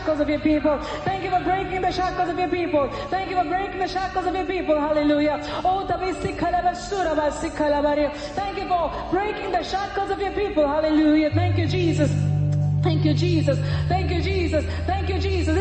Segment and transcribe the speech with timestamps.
[0.00, 0.78] shackles of your people.
[1.04, 2.88] Thank you for breaking the shackles of your people.
[3.10, 4.80] Thank you for breaking the shackles of your people.
[4.80, 5.38] Hallelujah.
[5.62, 5.86] Oh.
[8.34, 10.66] Thank you for breaking the shackles of your people.
[10.66, 11.30] Hallelujah.
[11.30, 12.10] Thank you, Jesus.
[12.82, 13.58] Thank you, Jesus.
[13.88, 14.64] Thank you, Jesus.
[14.86, 15.54] Thank you, Jesus.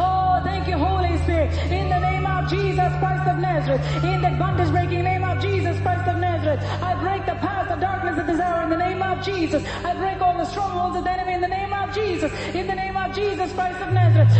[0.00, 1.52] Oh, thank you, Holy Spirit.
[1.70, 4.04] In the name of Jesus Christ of Nazareth.
[4.04, 6.64] In the bondage breaking name of Jesus Christ of Nazareth.
[6.82, 9.62] I break the powers of darkness this hour in the name of Jesus.
[9.84, 12.30] I break all strongholds of the enemy in the name of Jesus.
[12.54, 14.30] In the name of Jesus Christ of Nazareth.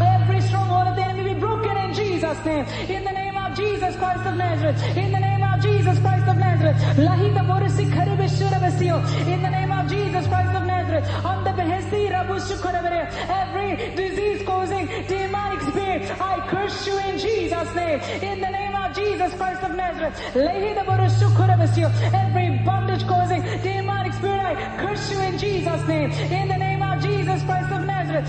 [0.00, 2.66] Every stronghold of the enemy be broken in Jesus' name.
[2.88, 4.82] In the name of Jesus Christ of Nazareth.
[4.96, 6.76] In the name of Jesus Christ of Nazareth.
[9.28, 11.06] In the name of Jesus Christ of Nazareth.
[13.28, 16.02] Every disease causing demonic spirit.
[16.20, 18.00] I curse you in Jesus' name.
[18.22, 20.14] In the name of Jesus Christ of Nazareth.
[22.12, 22.47] Every
[23.06, 24.56] causing demonic spirit.
[24.56, 26.10] I curse you in Jesus' name.
[26.12, 28.28] In the name of Jesus Christ of Nazareth.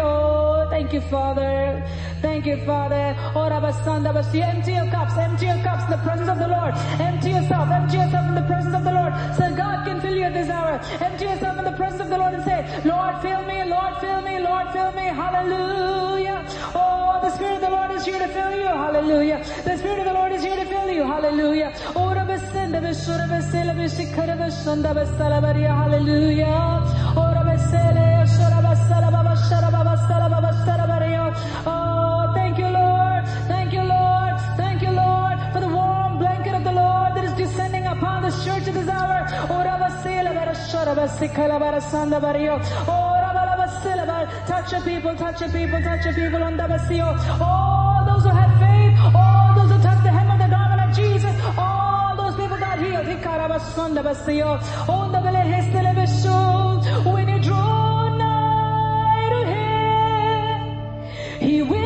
[0.00, 1.82] Oh, thank you, Father.
[2.20, 3.14] Thank you, Father.
[4.42, 5.16] Empty your cups.
[5.16, 6.74] Empty your cups in the presence of the Lord.
[7.00, 7.68] Empty yourself.
[7.70, 9.12] Empty yourself in the presence of the Lord.
[9.36, 10.80] So God can fill you at this hour.
[11.00, 13.64] Empty yourself in the presence of the Lord and say, Lord, fill me.
[13.64, 14.38] Lord, fill me.
[14.38, 15.02] Lord, fill me.
[15.02, 16.44] Hallelujah.
[16.74, 18.66] Oh, the Spirit of the Lord is here to fill you.
[18.84, 19.38] Hallelujah.
[19.64, 21.04] The Spirit of the Lord is here to fill you.
[21.04, 21.72] Hallelujah.
[25.72, 26.62] Hallelujah.
[31.66, 33.22] Oh, thank you, Lord.
[33.48, 34.34] Thank you, Lord.
[34.56, 38.36] Thank you, Lord, for the warm blanket of the Lord that is descending upon this
[38.44, 39.26] church at this hour.
[42.86, 43.13] Oh,
[44.46, 47.16] Touch your people, touch your people, touch your people on the Basio.
[47.40, 50.94] All those who have faith, all those who touch the hem of the garment of
[50.94, 53.06] Jesus, all those people got healed.
[57.06, 61.83] When you draw nigh to him, he will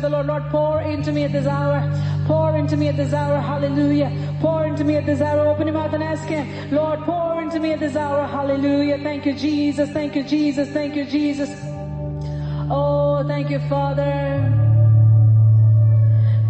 [0.00, 1.78] The Lord, Lord, pour into me at this hour.
[2.26, 3.38] Pour into me at this hour.
[3.38, 4.10] Hallelujah.
[4.40, 5.46] Pour into me at this hour.
[5.46, 8.26] Open your mouth and ask Him, Lord, pour into me at this hour.
[8.26, 8.98] Hallelujah.
[9.02, 9.90] Thank you, Jesus.
[9.90, 10.70] Thank you, Jesus.
[10.70, 11.50] Thank you, Jesus.
[12.70, 14.56] Oh, thank you, Father.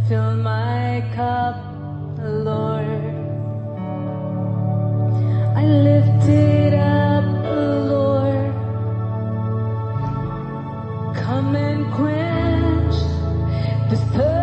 [0.08, 1.56] Fill my cup,
[2.18, 2.86] Lord.
[5.56, 6.59] I lift it
[13.90, 14.39] this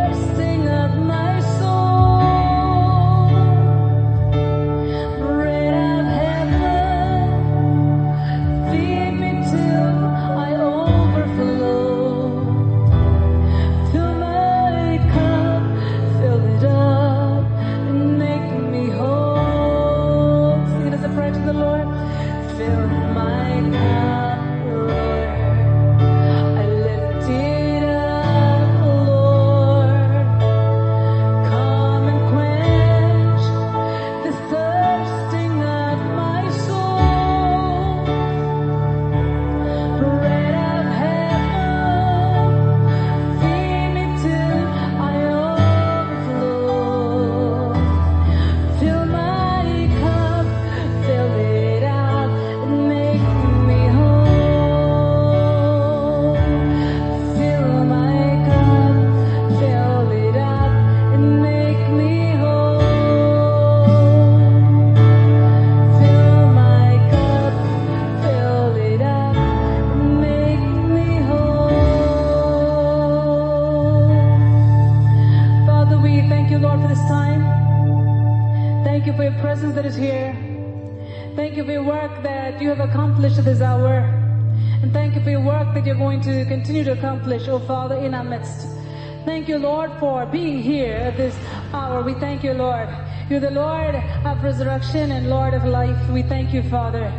[93.30, 96.10] You're the Lord of resurrection and Lord of life.
[96.10, 97.10] We thank you, Father.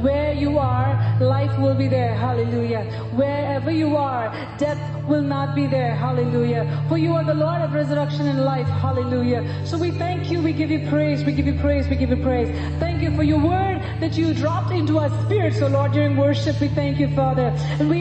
[0.00, 2.14] Where you are, life will be there.
[2.14, 2.84] Hallelujah.
[3.12, 5.94] Wherever you are, death will not be there.
[5.94, 6.64] Hallelujah.
[6.88, 8.66] For you are the Lord of resurrection and life.
[8.66, 9.66] Hallelujah.
[9.66, 10.40] So we thank you.
[10.40, 11.22] We give you praise.
[11.22, 11.86] We give you praise.
[11.86, 12.48] We give you praise.
[12.78, 16.60] Thank you for your word that you dropped into our spirits, oh Lord, during worship.
[16.60, 17.52] We thank you, Father.
[17.78, 18.00] And we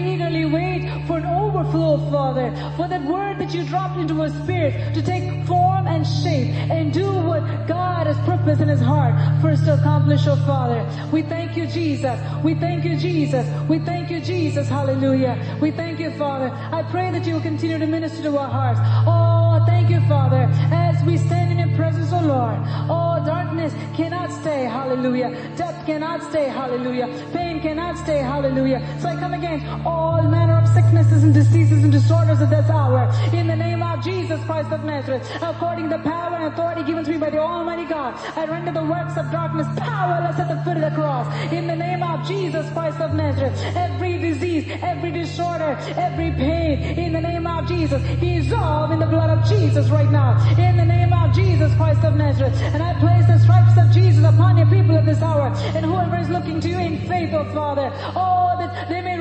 [2.12, 6.54] Father, for that word that you dropped into our spirit to take form and shape
[6.70, 10.86] and do what God has purposed in his heart for us to accomplish, oh Father.
[11.12, 12.20] We thank you, Jesus.
[12.44, 13.48] We thank you, Jesus.
[13.70, 14.68] We thank you, Jesus.
[14.68, 15.58] Hallelujah.
[15.62, 16.50] We thank you, Father.
[16.54, 18.80] I pray that you will continue to minister to our hearts.
[19.06, 22.58] Oh, thank you, Father, as we stand in your presence, oh Lord.
[22.90, 24.64] Oh, darkness cannot stay.
[24.64, 25.30] Hallelujah.
[25.58, 26.48] Death cannot stay.
[26.48, 27.08] Hallelujah.
[27.34, 28.20] Pain cannot stay.
[28.20, 28.80] Hallelujah.
[29.02, 33.12] So I come against all manner of sicknesses and diseases and disorders at this hour.
[33.34, 37.04] In the name of Jesus Christ of Nazareth, according to the power and authority given
[37.04, 40.64] to me by the Almighty God, I render the works of darkness powerless at the
[40.64, 41.28] foot of the cross.
[41.52, 47.12] In the name of Jesus Christ of Nazareth, every disease, every disorder, every pain, in
[47.12, 50.32] the name of Jesus, dissolve in the blood of Jesus right now.
[50.58, 52.56] In the name of Jesus Christ of Nazareth.
[52.74, 55.48] And I place the stripes of Jesus upon your people at this hour.
[55.76, 59.17] And whoever is looking to you in faith, oh Father, oh, that they may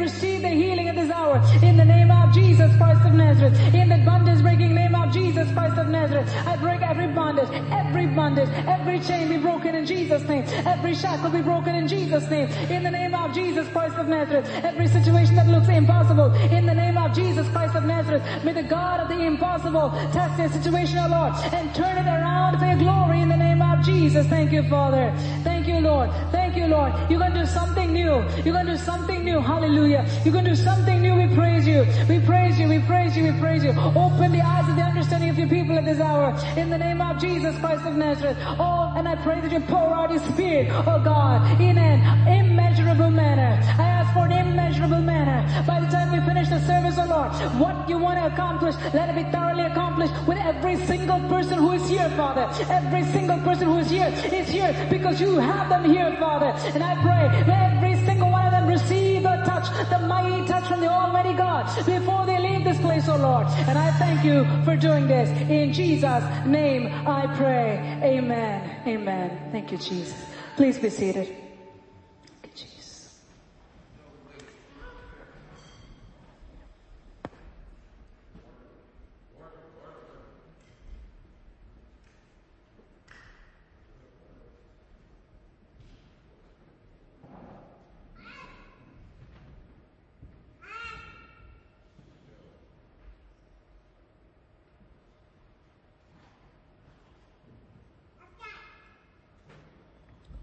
[1.27, 1.43] hour.
[1.62, 3.59] In the name of Jesus Christ of Nazareth.
[3.74, 6.29] In the bondage breaking name of Jesus Christ of Nazareth.
[6.47, 10.45] I break every bondage, every bondage, every chain be broken in Jesus' name.
[10.66, 12.49] Every shackle be broken in Jesus' name.
[12.70, 14.49] In the name of Jesus Christ of Nazareth.
[14.62, 16.33] Every situation that looks impossible.
[16.35, 18.22] In the name of Jesus Christ of Nazareth.
[18.45, 22.59] May the God of the impossible test their situation, O Lord, and turn it around
[22.59, 24.27] for your glory in the name of Jesus.
[24.27, 25.12] Thank you, Father.
[25.43, 26.11] Thank you, Lord.
[26.31, 26.93] Thank you, Lord.
[27.11, 28.24] You're going to do something new.
[28.45, 29.41] You're going to do something new.
[29.41, 30.07] Hallelujah.
[30.24, 31.16] You're going to do something new.
[31.17, 31.87] We praise you.
[32.09, 32.69] We praise you.
[32.69, 33.25] We praise you.
[33.25, 33.71] We praise you.
[33.71, 36.37] Open the eyes of the understanding of your people at this hour.
[36.57, 38.37] In the name of Jesus Christ of Nazareth.
[38.59, 43.11] Oh, and I pray that you pour out your spirit, oh God, in an immeasurable
[43.11, 43.59] manner.
[43.79, 45.41] I ask for an immeasurable manner.
[45.67, 49.09] By the time we finish the service, oh Lord, what you want to accomplish, let
[49.09, 52.47] it be thoroughly accomplished with every single person who is here, Father.
[52.71, 56.53] Every single person who is here is here because you have them here, Father.
[56.75, 60.88] And I pray every single of them receive the touch, the mighty touch from the
[60.88, 63.47] Almighty God before they leave this place, oh Lord.
[63.68, 65.28] And I thank you for doing this.
[65.51, 68.01] In Jesus' name I pray.
[68.03, 68.82] Amen.
[68.86, 69.51] Amen.
[69.53, 70.16] Thank you, Jesus.
[70.57, 71.26] Please be seated.
[71.26, 72.76] Thank you, Jesus.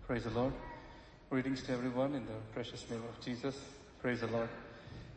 [0.06, 0.54] Praise the Lord.
[1.54, 3.56] Greetings to everyone in the precious name of Jesus.
[4.02, 4.50] Praise the Lord.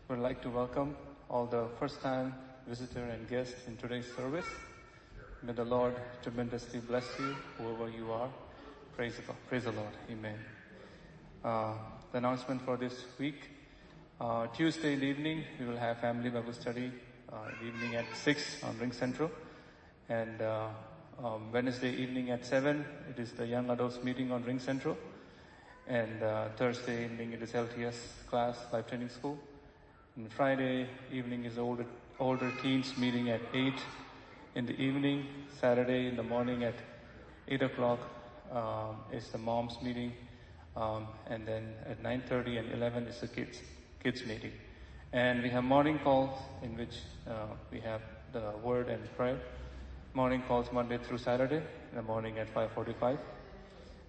[0.06, 0.94] We'd like to welcome
[1.30, 2.34] all the first time
[2.68, 4.44] visitor and guests in today's service.
[5.42, 8.28] May the Lord tremendously bless you, whoever you are.
[8.94, 9.94] Praise the, praise the Lord.
[10.10, 10.38] Amen.
[11.42, 11.72] Uh,
[12.12, 13.48] the announcement for this week.
[14.20, 16.92] Uh, Tuesday evening, we will have family Bible study,
[17.32, 19.30] uh, evening at 6 on Ring Central.
[20.10, 20.68] And uh,
[21.24, 24.98] um, Wednesday evening at 7, it is the young adults meeting on Ring Central.
[25.88, 27.94] And uh, Thursday evening, it is LTS
[28.28, 29.38] class, Life Training School.
[30.16, 31.86] And Friday evening is older,
[32.18, 33.72] older teens meeting at 8
[34.56, 35.26] in the evening.
[35.60, 36.74] Saturday in the morning at
[37.46, 38.00] 8 o'clock
[38.50, 40.12] um, is the moms meeting.
[40.74, 43.60] Um, and then at 9.30 and 11 is the kids,
[44.02, 44.52] kids meeting.
[45.12, 46.96] And we have morning calls in which
[47.30, 48.00] uh, we have
[48.32, 49.38] the word and prayer.
[50.14, 53.18] Morning calls Monday through Saturday in the morning at 5.45.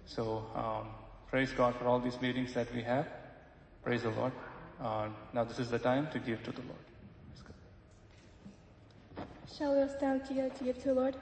[0.06, 0.88] So um,
[1.30, 3.06] praise God for all these meetings that we have.
[3.84, 4.32] Praise the Lord.
[4.82, 6.78] Uh, now this is the time to give to the Lord.
[9.56, 11.16] Shall we all stand together to give to the Lord?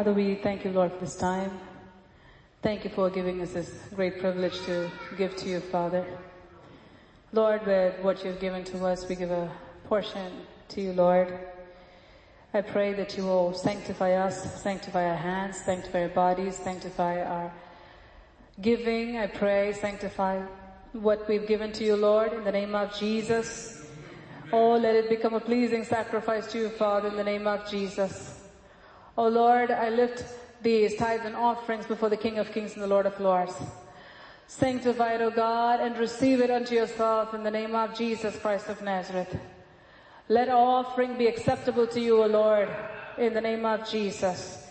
[0.00, 1.50] Father, we thank you, Lord, for this time.
[2.62, 6.06] Thank you for giving us this great privilege to give to you, Father.
[7.34, 9.52] Lord, with what you've given to us, we give a
[9.84, 10.32] portion
[10.68, 11.38] to you, Lord.
[12.54, 17.52] I pray that you will sanctify us, sanctify our hands, sanctify our bodies, sanctify our
[18.62, 19.18] giving.
[19.18, 20.40] I pray, sanctify
[20.94, 23.84] what we've given to you, Lord, in the name of Jesus.
[24.50, 28.29] Oh, let it become a pleasing sacrifice to you, Father, in the name of Jesus.
[29.18, 30.24] Oh Lord, I lift
[30.62, 33.54] these tithes and offerings before the King of Kings and the Lord of Lords.
[34.46, 38.68] Sanctify it, O God, and receive it unto yourself in the name of Jesus Christ
[38.68, 39.36] of Nazareth.
[40.28, 42.68] Let our offering be acceptable to you, O Lord,
[43.18, 44.68] in the name of Jesus.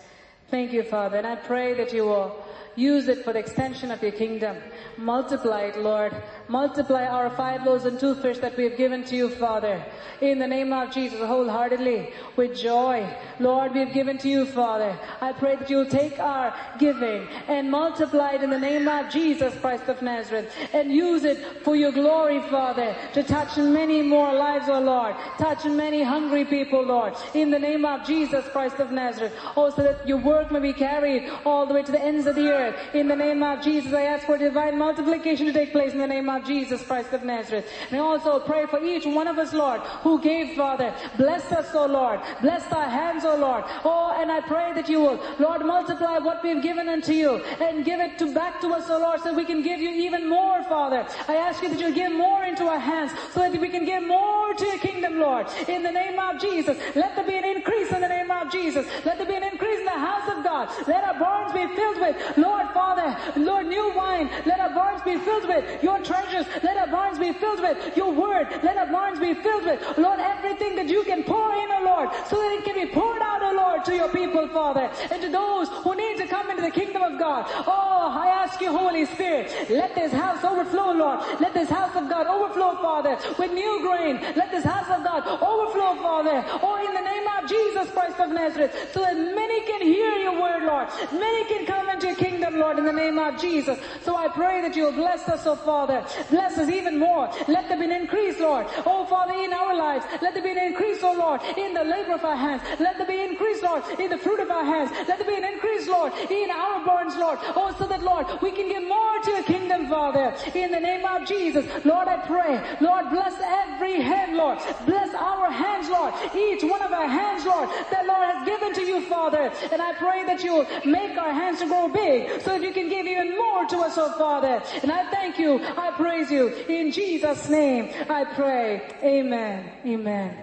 [0.50, 2.44] Thank you, Father, and I pray that you will
[2.80, 4.58] use it for the extension of your kingdom.
[4.98, 6.16] Multiply it, Lord.
[6.48, 9.84] Multiply our five loaves and two fish that we have given to you, Father.
[10.22, 13.08] In the name of Jesus, wholeheartedly, with joy.
[13.40, 14.98] Lord, we have given to you, Father.
[15.22, 19.12] I pray that you will take our giving and multiply it in the name of
[19.12, 24.34] Jesus Christ of Nazareth and use it for your glory, Father, to touch many more
[24.34, 25.16] lives, O Lord.
[25.38, 27.14] Touch many hungry people, Lord.
[27.34, 29.34] In the name of Jesus Christ of Nazareth.
[29.56, 32.36] Oh, so that your work may be carried all the way to the ends of
[32.36, 32.69] the earth.
[32.94, 36.08] In the name of Jesus, I ask for divine multiplication to take place in the
[36.08, 37.68] name of Jesus Christ of Nazareth.
[37.90, 40.94] And I also pray for each one of us, Lord, who gave, Father.
[41.18, 42.20] Bless us, O Lord.
[42.42, 43.64] Bless our hands, O Lord.
[43.84, 47.86] Oh, and I pray that you will, Lord, multiply what we've given unto you and
[47.86, 50.64] give it to back to us, O Lord, so we can give you even more,
[50.64, 51.08] Father.
[51.28, 54.04] I ask you that you'll give more into our hands so that we can give
[54.06, 55.48] more to your kingdom, Lord.
[55.68, 56.78] In the name of Jesus.
[56.96, 58.86] Let there be an increase in the name of Jesus.
[59.06, 60.70] Let there be an increase in the house of God.
[60.88, 64.30] Let our barns be filled with, Lord, Father, Lord, new wine.
[64.46, 66.46] Let our barns be filled with your treasures.
[66.64, 68.48] Let our barns be filled with your word.
[68.64, 72.10] Let our barns be filled with, Lord, everything that you can pour in, O Lord,
[72.28, 75.30] so that it can be poured out, O Lord, to your people, Father, and to
[75.30, 77.46] those who need to come into the kingdom of God.
[77.68, 81.20] Oh, I ask you, Holy Spirit, let this house overflow, Lord.
[81.40, 84.20] Let this house of God overflow, Father, with new grain.
[84.36, 86.44] Let this house of God overflow, Father.
[86.62, 90.40] Oh, in the name of Jesus Christ of Nazareth, so that many can hear your
[90.40, 90.88] word, Lord.
[91.12, 93.78] Many can come into your kingdom, Lord, in the name of Jesus.
[94.04, 96.06] So I pray that you will bless us, oh Father.
[96.30, 97.30] Bless us even more.
[97.48, 98.66] Let there be an increase, Lord.
[98.86, 100.06] Oh Father, in our lives.
[100.22, 102.64] Let there be an increase, oh Lord, in the labor of our hands.
[102.80, 104.92] Let there be an increase, Lord, in the fruit of our hands.
[105.08, 107.40] Let there be an increase, Lord, in our barns, Lord.
[107.56, 110.36] Oh, so that, Lord, we can give more to your kingdom, Father.
[110.56, 111.66] In the name of Jesus.
[111.86, 112.78] Lord, I pray.
[112.80, 114.60] Lord, bless every hand, Lord.
[114.86, 116.14] Bless our hands, Lord.
[116.36, 119.52] Each one of our hands, Lord, that Lord has given to you, Father.
[119.72, 122.72] And I pray that you will make our hands to grow big so that you
[122.72, 124.62] can give even more to us, oh Father.
[124.82, 125.60] And I thank you.
[125.64, 126.48] I praise you.
[126.68, 128.82] In Jesus' name, I pray.
[129.04, 129.72] Amen.
[129.86, 130.38] Amen.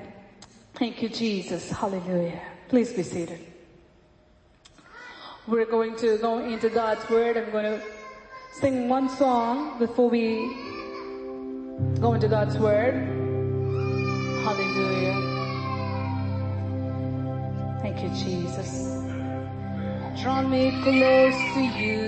[0.74, 1.70] Thank you, Jesus.
[1.70, 2.42] Hallelujah.
[2.68, 3.46] Please be seated.
[5.46, 7.36] We're going to go into God's Word.
[7.36, 7.80] I'm going to
[8.60, 10.38] sing one song before we
[12.00, 12.94] go into God's Word.
[14.42, 15.14] Hallelujah.
[17.80, 18.95] Thank you, Jesus.
[20.22, 22.00] Draw me close to you.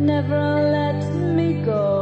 [0.00, 1.04] Never let
[1.36, 1.93] me go.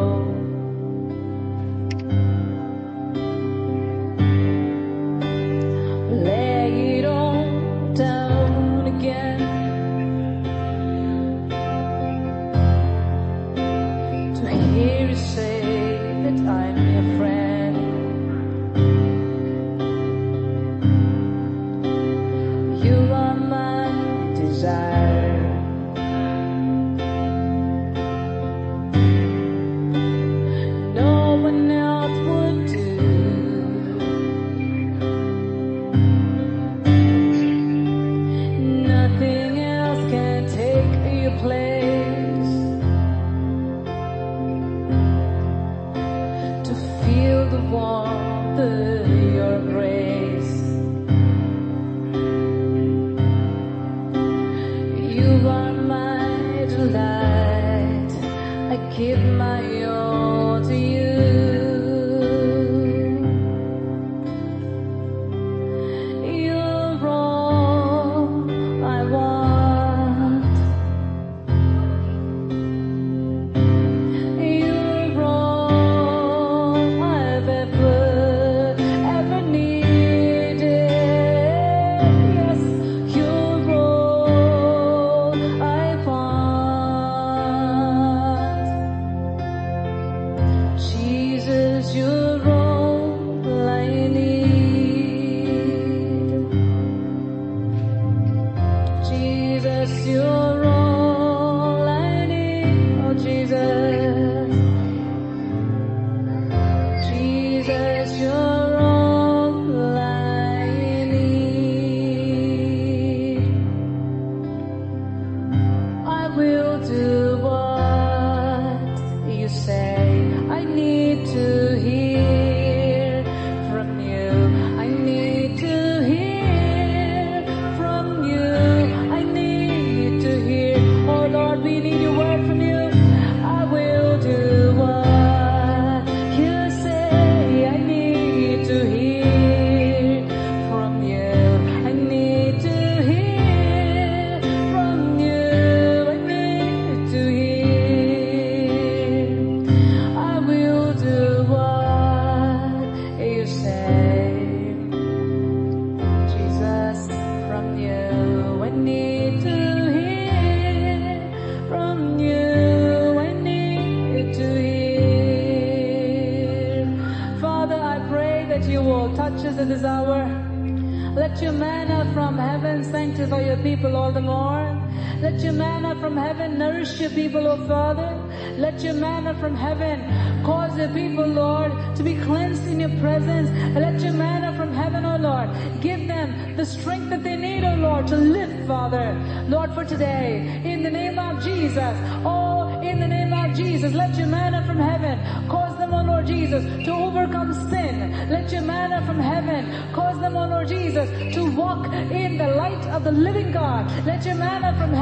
[177.14, 178.10] People, O Father.
[178.58, 183.50] Let your manna from heaven cause the people, Lord, to be cleansed in your presence.
[183.74, 185.48] Let your manna from heaven, O Lord,
[185.80, 189.14] give them the strength that they need, O Lord, to live, Father.
[189.48, 194.16] Lord, for today, in the name of Jesus, oh, in the name of Jesus, let
[194.16, 198.28] your manna from heaven cause them, O Lord Jesus, to overcome sin.
[198.28, 202.84] Let your manna from heaven cause them, O Lord Jesus, to walk in the light
[202.88, 203.90] of the living God.
[204.04, 205.01] Let your manna from heaven,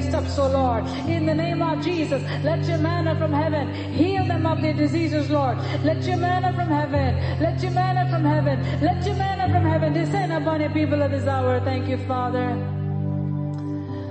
[0.00, 0.86] steady their steps, O Lord.
[1.08, 5.30] In the name of Jesus, let your manna from heaven heal them of their diseases,
[5.30, 5.58] Lord.
[5.84, 9.92] Let your manna from heaven, let your manna from heaven, let your manna from heaven
[9.92, 11.60] descend upon your people at this hour.
[11.60, 12.56] Thank you, Father.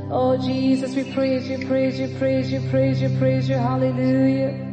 [0.09, 4.63] Oh Jesus, we praise you, praise you, praise you, praise you, praise you, hallelujah.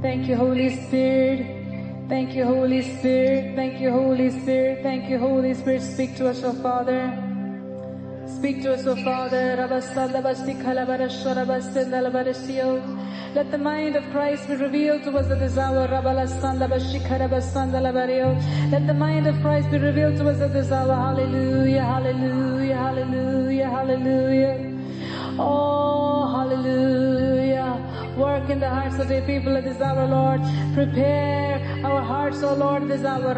[0.00, 2.08] Thank you, Holy Spirit.
[2.08, 3.56] Thank you, Holy Spirit.
[3.56, 4.82] Thank you, Holy Spirit.
[4.82, 5.82] Thank you, Holy Spirit.
[5.82, 7.21] Speak to us, oh Father.
[8.42, 9.54] Speak to us, O Father.
[13.36, 15.86] Let the mind of Christ be revealed to us at this hour.
[15.86, 16.02] Let
[18.88, 20.92] the mind of Christ be revealed to us at this hour.
[20.92, 24.58] Hallelujah, hallelujah, hallelujah, hallelujah.
[25.38, 27.78] Oh, hallelujah.
[28.18, 30.40] Work in the hearts of the people at this hour, Lord.
[30.74, 33.34] Prepare our hearts, oh Lord, this hour.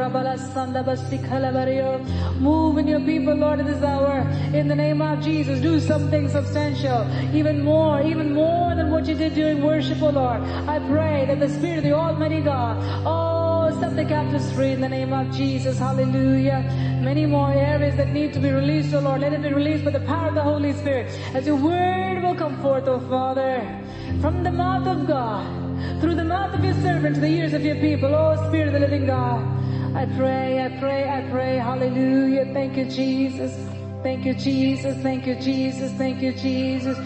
[2.38, 4.20] Move in your people, Lord, this hour.
[4.52, 7.06] In the name of Jesus, do something substantial.
[7.34, 10.42] Even more, even more than what you did during worship, oh Lord.
[10.42, 12.76] I pray that the Spirit of the Almighty God,
[13.06, 15.78] oh, set the captives free in the name of Jesus.
[15.78, 16.62] Hallelujah.
[17.02, 19.20] Many more areas that need to be released, oh Lord.
[19.20, 21.06] Let it be released by the power of the Holy Spirit.
[21.34, 23.60] As your word will come forth, oh Father,
[24.20, 25.63] from the mouth of God,
[26.00, 28.74] through the mouth of your servant to the ears of your people, oh Spirit of
[28.74, 29.42] the living God.
[29.96, 31.56] I pray, I pray, I pray.
[31.56, 32.52] Hallelujah.
[32.52, 33.52] Thank you, Jesus.
[34.02, 34.96] Thank you, Jesus.
[35.02, 35.92] Thank you, Jesus.
[35.92, 36.98] Thank you, Jesus.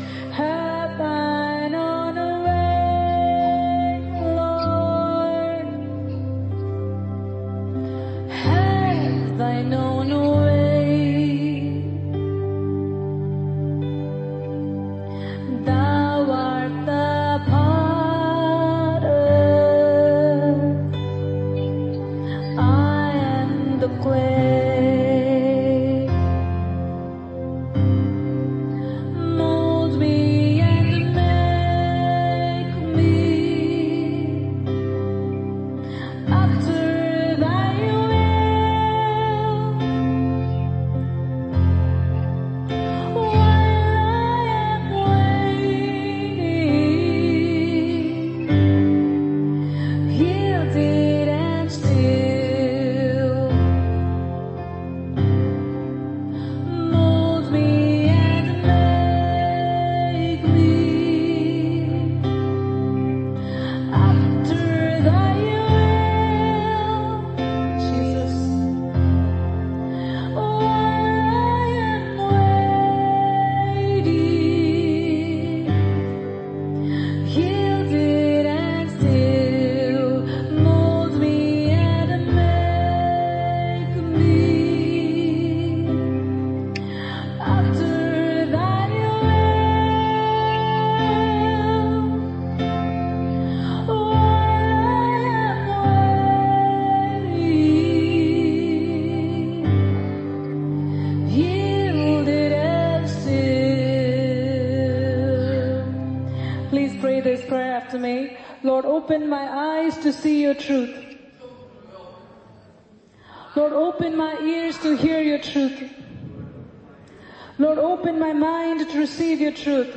[119.48, 119.96] Your truth.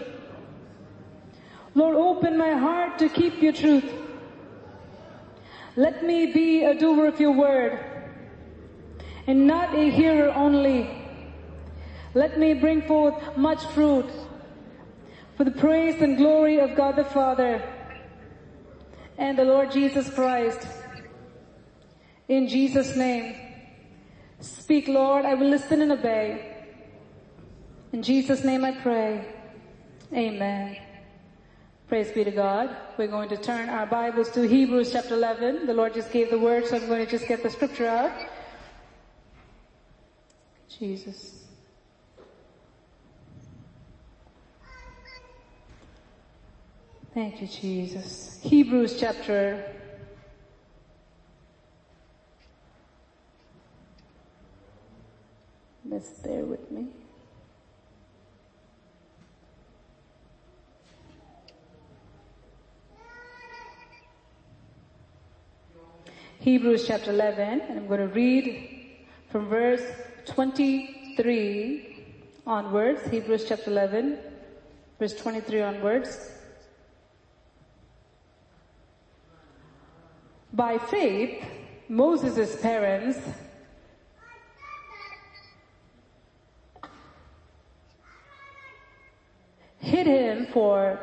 [1.76, 3.90] Lord, open my heart to keep your truth.
[5.76, 7.80] Let me be a doer of your word
[9.28, 10.90] and not a hearer only.
[12.14, 14.10] Let me bring forth much fruit
[15.38, 17.62] for the praise and glory of God the Father
[19.18, 20.68] and the Lord Jesus Christ.
[22.28, 23.36] In Jesus' name.
[24.40, 26.52] Speak, Lord, I will listen and obey.
[27.94, 29.41] In Jesus' name I pray.
[30.14, 30.78] Amen.
[31.88, 32.76] Praise be to God.
[32.98, 35.66] We're going to turn our Bibles to Hebrews chapter 11.
[35.66, 38.12] The Lord just gave the word, so I'm going to just get the scripture out.
[40.70, 41.46] Jesus.
[47.14, 48.40] Thank you, Jesus.
[48.42, 49.64] Hebrews chapter
[55.84, 56.88] Let's bear with me.
[66.42, 68.98] Hebrews chapter 11, and I'm going to read
[69.30, 69.84] from verse
[70.26, 72.04] 23
[72.48, 73.08] onwards.
[73.12, 74.18] Hebrews chapter 11,
[74.98, 76.32] verse 23 onwards.
[80.52, 81.44] By faith,
[81.88, 83.20] Moses' parents
[89.78, 91.00] hid him for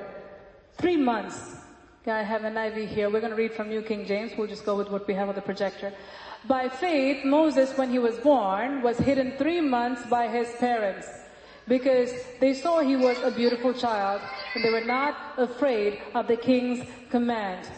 [0.78, 1.57] three months.
[2.02, 3.10] Okay, I have an NIV here.
[3.10, 4.30] We're going to read from New King James.
[4.38, 5.92] We'll just go with what we have on the projector.
[6.46, 11.08] By faith, Moses, when he was born, was hidden three months by his parents
[11.66, 14.22] because they saw he was a beautiful child
[14.54, 17.68] and they were not afraid of the king's command.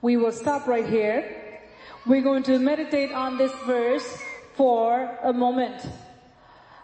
[0.00, 1.60] We will stop right here.
[2.06, 4.22] We're going to meditate on this verse
[4.54, 5.84] for a moment.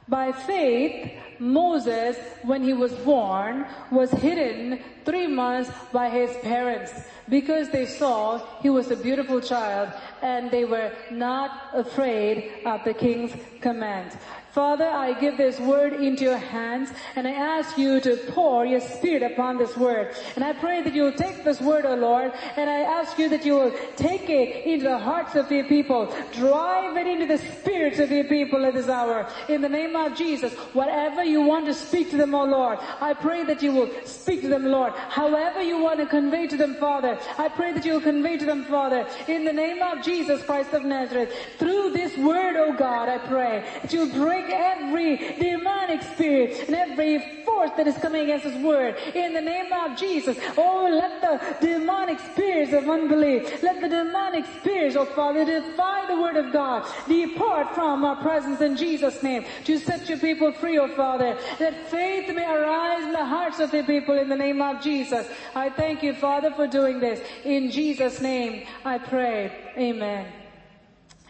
[0.09, 6.93] By faith, Moses, when he was born, was hidden three months by his parents
[7.28, 12.94] because they saw he was a beautiful child and they were not afraid of the
[12.94, 14.16] king's command.
[14.59, 18.80] Father, I give this word into your hands and I ask you to pour your
[18.80, 20.16] spirit upon this word.
[20.35, 23.28] And I pray that you will take this word, O Lord, and I ask you
[23.28, 26.12] that you will take it into the hearts of your people.
[26.32, 29.28] Drive it into the spirits of your people at this hour.
[29.48, 33.14] In the name of Jesus, whatever you want to speak to them, O Lord, I
[33.14, 34.93] pray that you will speak to them, Lord.
[34.93, 38.44] However you want to convey to them, Father, I pray that you will convey to
[38.44, 41.32] them, Father, in the name of Jesus Christ of Nazareth.
[41.60, 46.74] Through this word, O God, I pray that you will break every demonic spirit and
[46.74, 48.96] every force that is coming against His word.
[49.14, 54.44] In the name of Jesus, oh, let the demonic spirits of unbelief, let the demonic
[54.60, 59.44] spirits, oh Father, defy the word of God, depart from our presence in Jesus' name
[59.64, 63.70] to set your people free, oh Father, that faith may arise in the hearts of
[63.70, 65.26] the people in the name of Jesus.
[65.54, 67.20] I thank you, Father, for doing this.
[67.44, 69.52] In Jesus' name, I pray.
[69.76, 70.32] Amen.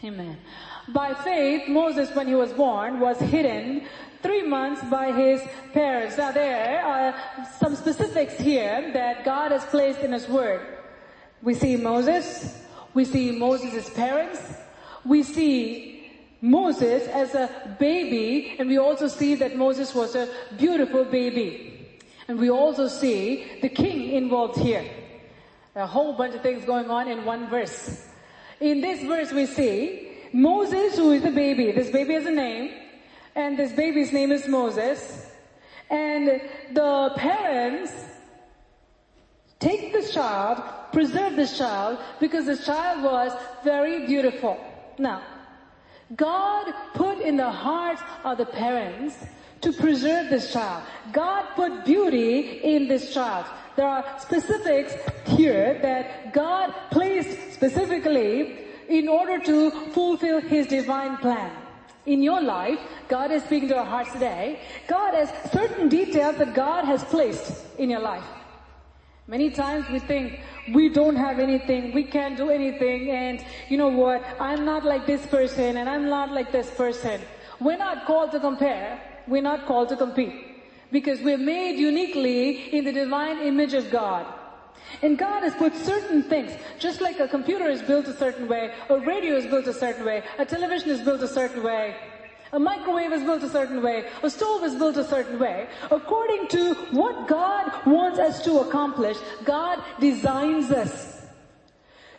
[0.05, 0.39] Amen.
[0.89, 3.83] By faith, Moses, when he was born, was hidden
[4.23, 5.43] three months by his
[5.73, 6.17] parents.
[6.17, 7.15] Now there are
[7.59, 10.67] some specifics here that God has placed in his word.
[11.43, 12.63] We see Moses,
[12.95, 14.41] we see Moses' parents,
[15.05, 16.11] we see
[16.41, 22.01] Moses as a baby, and we also see that Moses was a beautiful baby.
[22.29, 24.85] And we also see the king involved here.
[25.75, 28.07] A whole bunch of things going on in one verse.
[28.61, 31.73] In this verse we see Moses who is the baby.
[31.73, 32.73] This baby has a name
[33.35, 35.31] and this baby's name is Moses.
[35.91, 36.41] And
[36.73, 37.93] the parents
[39.59, 43.33] take this child, preserve this child because this child was
[43.65, 44.59] very beautiful.
[44.99, 45.23] Now,
[46.17, 49.17] God put in the hearts of the parents
[49.61, 50.85] to preserve this child.
[51.13, 53.47] God put beauty in this child.
[53.77, 54.95] There are specifics
[55.27, 61.51] here that God placed specifically in order to fulfill His divine plan.
[62.07, 62.79] In your life,
[63.09, 64.61] God is speaking to our hearts today.
[64.87, 68.25] God has certain details that God has placed in your life.
[69.27, 70.41] Many times we think
[70.73, 75.07] we don't have anything, we can't do anything, and you know what, I'm not like
[75.07, 77.21] this person and I'm not like this person.
[77.61, 80.33] We're not called to compare, we're not called to compete.
[80.91, 84.25] Because we're made uniquely in the divine image of God.
[85.03, 88.75] And God has put certain things, just like a computer is built a certain way,
[88.89, 91.97] a radio is built a certain way, a television is built a certain way,
[92.53, 95.69] a microwave is built a certain way, a stove is built a certain way.
[95.91, 101.27] According to what God wants us to accomplish, God designs us.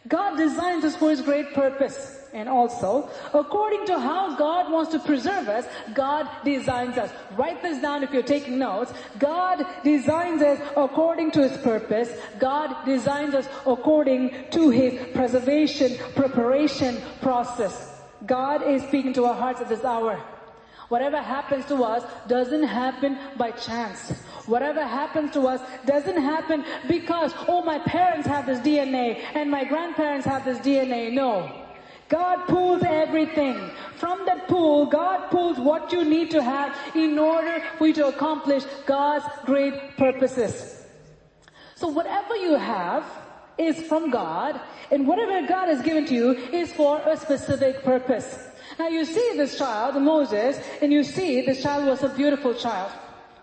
[0.08, 2.19] God designs us for His great purpose.
[2.34, 7.12] And also, according to how God wants to preserve us, God designs us.
[7.36, 8.94] Write this down if you're taking notes.
[9.18, 12.10] God designs us according to His purpose.
[12.38, 18.02] God designs us according to His preservation, preparation process.
[18.26, 20.22] God is speaking to our hearts at this hour.
[20.90, 24.12] Whatever happens to us doesn't happen by chance.
[24.48, 29.64] Whatever happens to us doesn't happen because, oh, my parents have this DNA and my
[29.64, 31.14] grandparents have this DNA.
[31.14, 31.59] No.
[32.10, 33.70] God pulls everything.
[33.96, 38.08] From that pool, God pulls what you need to have in order for you to
[38.08, 40.86] accomplish God's great purposes.
[41.76, 43.06] So whatever you have
[43.58, 44.60] is from God,
[44.92, 48.48] and whatever God has given to you is for a specific purpose.
[48.80, 52.92] Now you see this child, Moses, and you see this child was a beautiful child.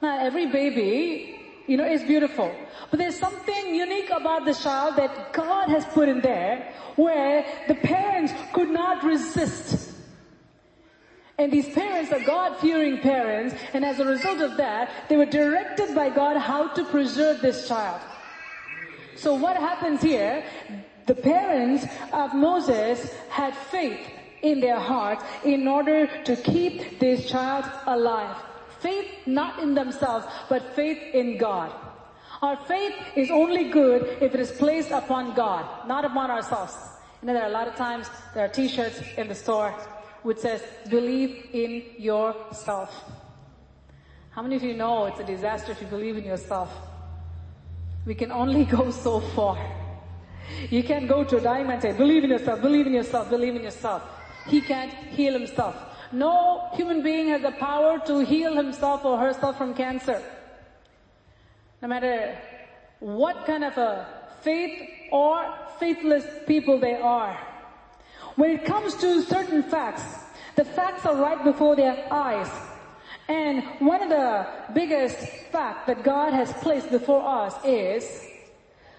[0.02, 1.35] Now every baby,
[1.66, 2.54] you know, is beautiful.
[2.90, 7.74] But there's something unique about the child that God has put in there where the
[7.74, 9.94] parents could not resist.
[11.38, 15.94] And these parents are God-fearing parents, and as a result of that, they were directed
[15.94, 18.00] by God how to preserve this child.
[19.16, 20.44] So what happens here?
[21.06, 24.00] The parents of Moses had faith
[24.42, 28.36] in their hearts in order to keep this child alive.
[28.80, 31.72] Faith not in themselves, but faith in God.
[32.42, 36.76] Our faith is only good if it is placed upon God, not upon ourselves.
[37.22, 39.70] Know, there are a lot of times there are t-shirts in the store
[40.22, 43.04] which says, believe in yourself.
[44.30, 46.70] How many of you know it's a disaster if you believe in yourself?
[48.04, 49.58] We can only go so far.
[50.70, 53.56] You can't go to a man and say, believe in yourself, believe in yourself, believe
[53.56, 54.02] in yourself.
[54.46, 55.74] He can't heal himself.
[56.12, 60.22] No human being has the power to heal himself or herself from cancer.
[61.82, 62.38] No matter
[63.00, 64.06] what kind of a
[64.42, 67.38] faith or faithless people they are.
[68.36, 70.04] When it comes to certain facts,
[70.56, 72.50] the facts are right before their eyes.
[73.28, 75.18] And one of the biggest
[75.50, 78.04] fact that God has placed before us is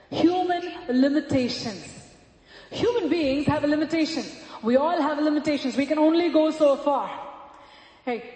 [0.10, 1.86] human limitations.
[2.72, 4.24] Human beings have a limitation.
[4.64, 5.78] We all have limitations.
[5.78, 7.10] We can only go so far.
[8.06, 8.34] Hey,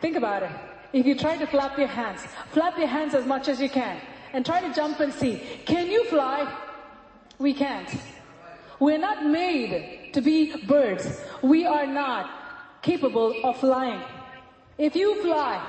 [0.00, 0.50] think about it.
[0.92, 2.20] If you try to flap your hands,
[2.50, 3.98] flap your hands as much as you can
[4.32, 5.42] and try to jump and see.
[5.64, 6.52] Can you fly?
[7.38, 7.88] We can't.
[8.78, 11.20] We're not made to be birds.
[11.40, 14.02] We are not capable of flying.
[14.76, 15.64] If you fly,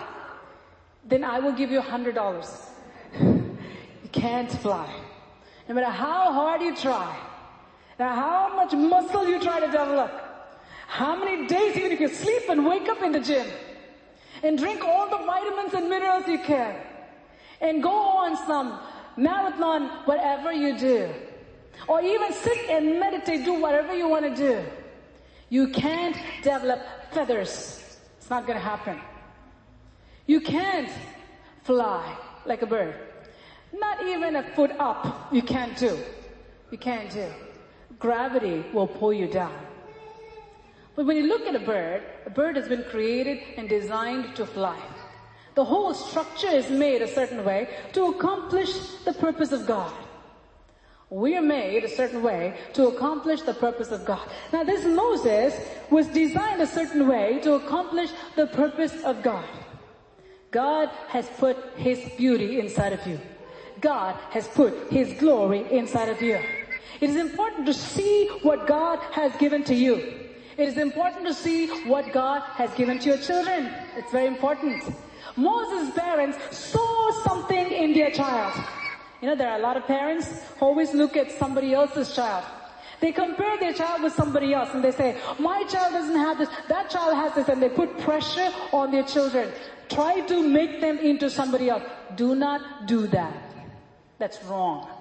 [1.05, 2.49] then I will give you a hundred dollars.
[4.03, 4.93] You can't fly.
[5.67, 7.17] No matter how hard you try,
[8.03, 10.11] no matter how much muscle you try to develop,
[10.88, 13.47] how many days even if you sleep and wake up in the gym,
[14.43, 16.75] and drink all the vitamins and minerals you can,
[17.61, 18.77] and go on some
[19.15, 21.09] marathon, whatever you do,
[21.88, 24.65] or even sit and meditate, do whatever you want to do,
[25.49, 26.81] you can't develop
[27.11, 27.97] feathers.
[28.17, 28.99] It's not going to happen.
[30.27, 30.89] You can't
[31.63, 32.95] fly like a bird.
[33.71, 35.97] Not even a foot up you can't do.
[36.69, 37.30] You can't do.
[38.03, 39.57] Gravity will pull you down.
[40.93, 44.45] But when you look at a bird, a bird has been created and designed to
[44.45, 44.77] fly.
[45.55, 48.73] The whole structure is made a certain way to accomplish
[49.05, 49.93] the purpose of God.
[51.09, 54.27] We are made a certain way to accomplish the purpose of God.
[54.51, 55.55] Now this Moses
[55.89, 59.47] was designed a certain way to accomplish the purpose of God.
[60.51, 63.21] God has put His beauty inside of you.
[63.80, 66.41] God has put His glory inside of you.
[67.03, 69.95] It is important to see what God has given to you.
[70.57, 73.69] It is important to see what God has given to your children.
[73.97, 74.81] It's very important.
[75.35, 78.53] Moses' parents saw something in their child.
[79.21, 82.45] You know, there are a lot of parents who always look at somebody else's child.
[83.01, 86.47] They compare their child with somebody else and they say, my child doesn't have this,
[86.69, 89.51] that child has this, and they put pressure on their children.
[89.89, 91.84] Try to make them into somebody else.
[92.15, 93.35] Do not do that.
[94.19, 94.93] That's wrong.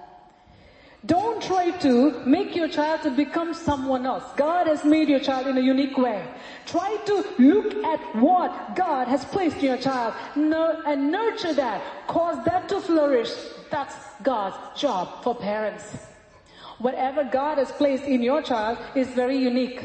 [1.05, 4.23] Don't try to make your child to become someone else.
[4.37, 6.25] God has made your child in a unique way.
[6.65, 12.07] Try to look at what God has placed in your child and nurture that.
[12.07, 13.33] Cause that to flourish.
[13.69, 15.83] That's God's job for parents.
[16.77, 19.83] Whatever God has placed in your child is very unique.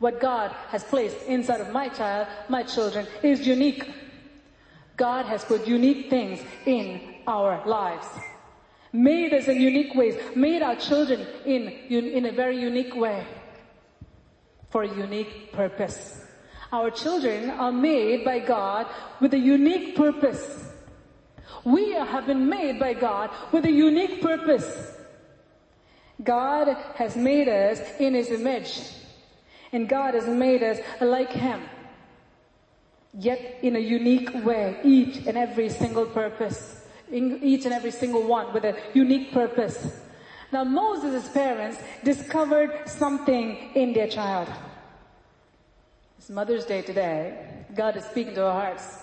[0.00, 3.88] What God has placed inside of my child, my children, is unique.
[4.96, 8.08] God has put unique things in our lives.
[8.92, 10.20] Made us in unique ways.
[10.34, 13.26] Made our children in, in a very unique way.
[14.70, 16.24] For a unique purpose.
[16.72, 18.86] Our children are made by God
[19.20, 20.70] with a unique purpose.
[21.64, 24.96] We have been made by God with a unique purpose.
[26.22, 28.80] God has made us in His image.
[29.72, 31.62] And God has made us like Him.
[33.14, 36.81] Yet in a unique way, each and every single purpose.
[37.12, 40.00] Each and every single one with a unique purpose.
[40.50, 44.48] Now Moses' parents discovered something in their child.
[46.18, 47.46] It's Mother's Day today.
[47.74, 48.98] God is speaking to our hearts.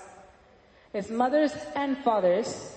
[0.93, 2.75] As mothers and fathers,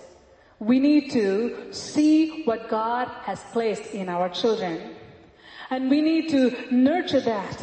[0.58, 4.94] we need to see what God has placed in our children.
[5.70, 7.62] And we need to nurture that.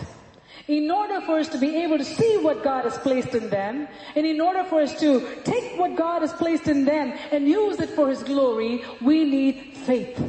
[0.67, 3.88] In order for us to be able to see what God has placed in them,
[4.15, 7.80] and in order for us to take what God has placed in them and use
[7.80, 10.21] it for His glory, we need faith.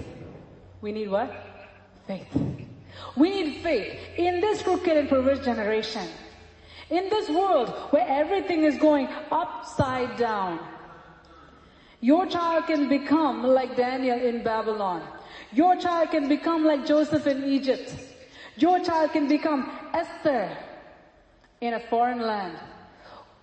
[0.81, 1.31] We need what?
[2.07, 2.27] Faith.
[3.17, 6.09] We need faith in this crooked and perverse generation.
[6.89, 10.59] In this world where everything is going upside down.
[12.01, 15.03] Your child can become like Daniel in Babylon.
[15.53, 17.95] Your child can become like Joseph in Egypt.
[18.61, 20.55] Your child can become Esther
[21.63, 22.59] in a foreign land.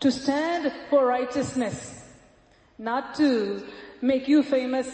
[0.02, 2.06] To stand for righteousness.
[2.78, 3.64] Not to
[4.00, 4.88] make you famous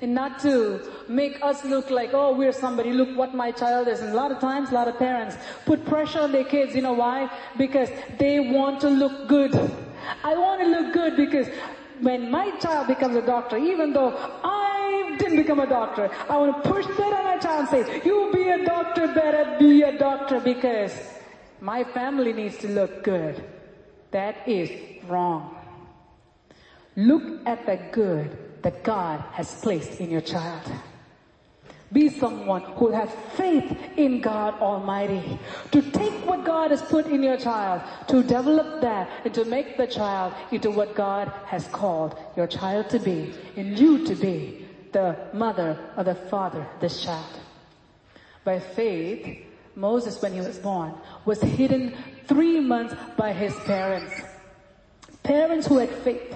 [0.00, 4.00] and not to make us look like, oh, we're somebody, look what my child is.
[4.00, 5.36] And a lot of times, a lot of parents
[5.66, 7.28] put pressure on their kids, you know why?
[7.58, 7.88] Because
[8.20, 9.54] they want to look good.
[10.22, 11.48] I want to look good because
[12.00, 14.14] when my child becomes a doctor, even though
[14.44, 14.73] I
[15.18, 18.30] didn't become a doctor, I want to push that on my child and say, you
[18.32, 20.92] be a doctor, better be a doctor because
[21.60, 23.42] my family needs to look good.
[24.10, 24.70] That is
[25.06, 25.56] wrong.
[26.96, 30.70] Look at the good that God has placed in your child.
[31.92, 35.38] Be someone who have faith in God Almighty.
[35.70, 39.76] To take what God has put in your child, to develop that, and to make
[39.76, 44.63] the child into what God has called your child to be, and you to be
[44.94, 47.40] the mother or the father this child.
[48.44, 49.44] By faith,
[49.74, 50.94] Moses, when he was born,
[51.26, 51.94] was hidden
[52.26, 54.14] three months by his parents.
[55.24, 56.34] Parents who had faith.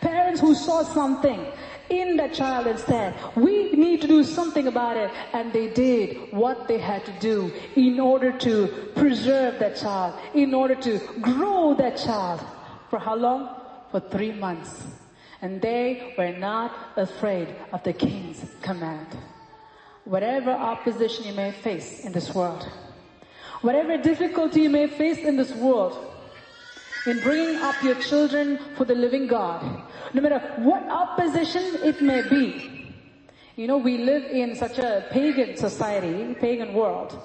[0.00, 1.46] Parents who saw something
[1.88, 5.10] in that child and said, we need to do something about it.
[5.32, 10.54] And they did what they had to do in order to preserve that child, in
[10.54, 12.44] order to grow that child.
[12.90, 13.48] For how long?
[13.90, 14.84] For three months.
[15.46, 19.06] And they were not afraid of the king's command.
[20.04, 22.68] Whatever opposition you may face in this world,
[23.60, 25.94] whatever difficulty you may face in this world,
[27.06, 29.62] in bringing up your children for the living God,
[30.14, 32.92] no matter what opposition it may be.
[33.54, 37.16] You know, we live in such a pagan society, pagan world,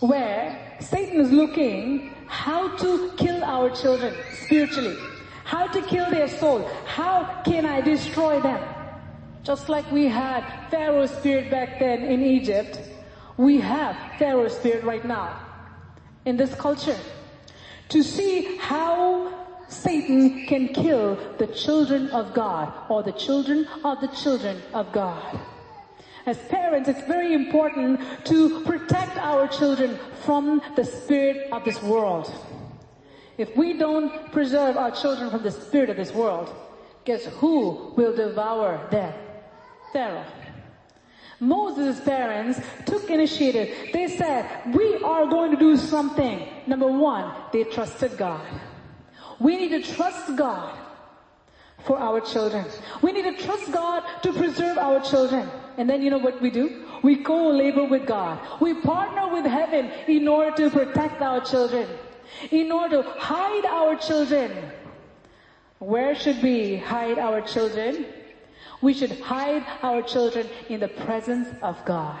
[0.00, 4.96] where Satan is looking how to kill our children spiritually,
[5.48, 8.62] how to kill their soul, how can I destroy them?
[9.42, 12.78] Just like we had Pharaoh's spirit back then in Egypt,
[13.38, 15.40] we have Pharaoh's spirit right now
[16.26, 16.98] in this culture
[17.88, 19.32] to see how
[19.68, 25.40] Satan can kill the children of God or the children of the children of God.
[26.26, 32.30] As parents, it's very important to protect our children from the spirit of this world.
[33.38, 36.52] If we don't preserve our children from the spirit of this world,
[37.04, 39.14] guess who will devour them?
[39.92, 40.26] Pharaoh.
[41.40, 43.92] Moses' parents took initiative.
[43.92, 46.48] They said, we are going to do something.
[46.66, 48.44] Number one, they trusted God.
[49.38, 50.76] We need to trust God
[51.84, 52.66] for our children.
[53.02, 55.48] We need to trust God to preserve our children.
[55.76, 56.84] And then you know what we do?
[57.04, 58.40] We co-labor with God.
[58.60, 61.88] We partner with heaven in order to protect our children.
[62.50, 64.52] In order to hide our children.
[65.78, 68.06] Where should we hide our children?
[68.80, 72.20] We should hide our children in the presence of God.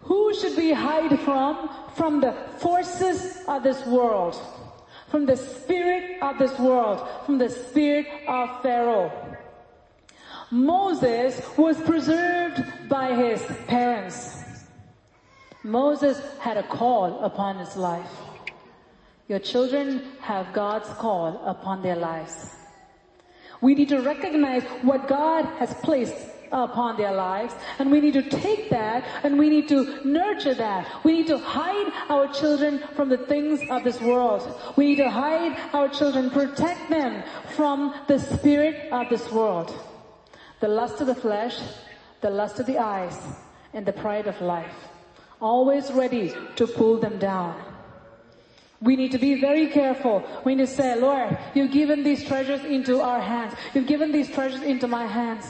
[0.00, 1.70] Who should we hide from?
[1.94, 4.36] From the forces of this world.
[5.08, 7.06] From the spirit of this world.
[7.24, 9.12] From the spirit of Pharaoh.
[10.50, 14.33] Moses was preserved by his parents.
[15.64, 18.10] Moses had a call upon his life.
[19.28, 22.54] Your children have God's call upon their lives.
[23.62, 26.14] We need to recognize what God has placed
[26.52, 31.02] upon their lives and we need to take that and we need to nurture that.
[31.02, 34.42] We need to hide our children from the things of this world.
[34.76, 37.24] We need to hide our children, protect them
[37.56, 39.74] from the spirit of this world.
[40.60, 41.58] The lust of the flesh,
[42.20, 43.16] the lust of the eyes,
[43.72, 44.76] and the pride of life.
[45.44, 47.54] Always ready to pull them down.
[48.80, 50.24] We need to be very careful.
[50.42, 53.52] We need to say, Lord, you've given these treasures into our hands.
[53.74, 55.44] You've given these treasures into my hands.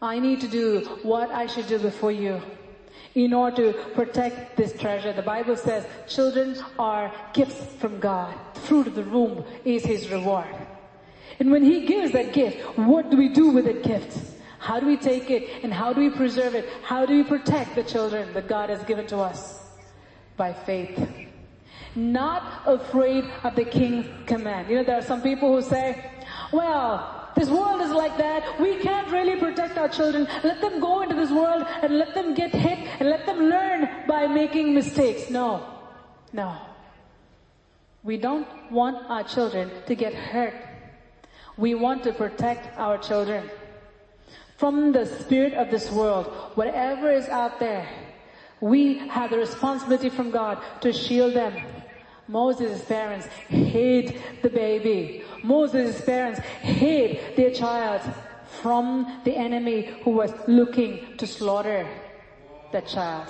[0.00, 2.40] I need to do what I should do before you
[3.14, 5.12] in order to protect this treasure.
[5.12, 8.34] The Bible says children are gifts from God.
[8.54, 10.56] Fruit of the womb is his reward.
[11.38, 14.16] And when he gives that gift, what do we do with that gift?
[14.66, 16.68] How do we take it and how do we preserve it?
[16.82, 19.62] How do we protect the children that God has given to us?
[20.36, 20.98] By faith
[21.96, 24.68] not afraid of the king's command.
[24.68, 26.10] You know, there are some people who say,
[26.52, 28.60] well, this world is like that.
[28.60, 30.28] We can't really protect our children.
[30.44, 33.88] Let them go into this world and let them get hit and let them learn
[34.06, 35.30] by making mistakes.
[35.30, 35.66] No.
[36.32, 36.56] No.
[38.02, 40.54] We don't want our children to get hurt.
[41.56, 43.50] We want to protect our children
[44.56, 46.26] from the spirit of this world.
[46.54, 47.88] Whatever is out there,
[48.60, 51.54] we have the responsibility from God to shield them
[52.28, 55.22] Moses' parents hid the baby.
[55.42, 58.02] Moses' parents hid their child
[58.60, 61.86] from the enemy who was looking to slaughter
[62.72, 63.28] that child.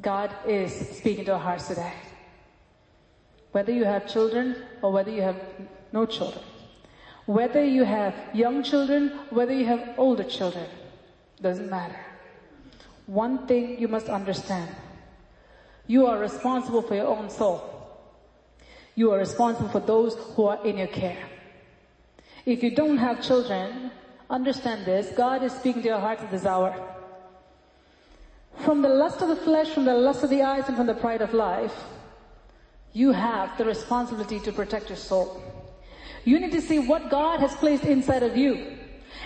[0.00, 1.92] God is speaking to our hearts today.
[3.52, 5.40] Whether you have children or whether you have
[5.92, 6.44] no children,
[7.26, 10.66] Whether you have young children, whether you have older children,
[11.40, 11.98] doesn't matter.
[13.06, 14.74] One thing you must understand.
[15.86, 17.70] You are responsible for your own soul.
[18.94, 21.28] You are responsible for those who are in your care.
[22.46, 23.90] If you don't have children,
[24.28, 25.14] understand this.
[25.16, 26.74] God is speaking to your hearts at this hour.
[28.64, 30.94] From the lust of the flesh, from the lust of the eyes, and from the
[30.94, 31.74] pride of life,
[32.92, 35.42] you have the responsibility to protect your soul.
[36.24, 38.78] You need to see what God has placed inside of you.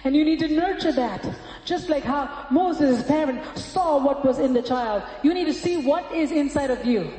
[0.05, 1.27] And you need to nurture that.
[1.65, 5.03] Just like how Moses' parent saw what was in the child.
[5.23, 7.11] You need to see what is inside of you.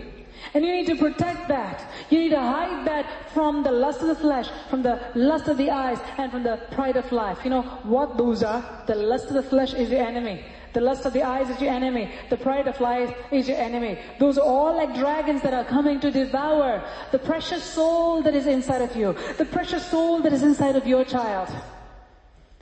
[0.53, 1.91] And you need to protect that.
[2.09, 5.57] You need to hide that from the lust of the flesh, from the lust of
[5.57, 7.39] the eyes, and from the pride of life.
[7.43, 8.83] You know what those are?
[8.87, 10.43] The lust of the flesh is your enemy.
[10.73, 12.11] The lust of the eyes is your enemy.
[12.29, 13.97] The pride of life is your enemy.
[14.19, 18.47] Those are all like dragons that are coming to devour the precious soul that is
[18.47, 19.15] inside of you.
[19.37, 21.49] The precious soul that is inside of your child.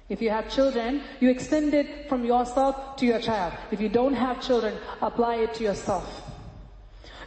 [0.10, 3.54] If you have children, you extend it from yourself to your child.
[3.72, 6.24] If you don't have children, apply it to yourself.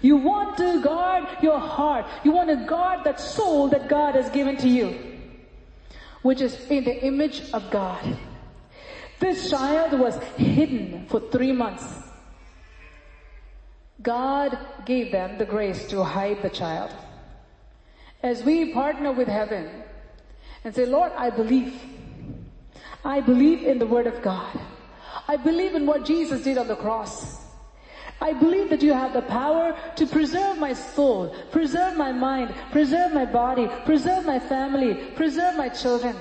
[0.01, 2.07] You want to guard your heart.
[2.25, 4.99] You want to guard that soul that God has given to you,
[6.23, 8.17] which is in the image of God.
[9.21, 11.85] This child was hidden for three months.
[14.03, 16.91] God gave them the grace to hide the child.
[18.23, 19.71] As we partner with heaven
[20.65, 21.79] and say, Lord, I believe.
[23.05, 24.59] I believe in the word of God.
[25.29, 27.41] I believe in what Jesus did on the cross.
[28.23, 33.13] I believe that you have the power to preserve my soul, preserve my mind, preserve
[33.13, 36.17] my body, preserve my family, preserve my children.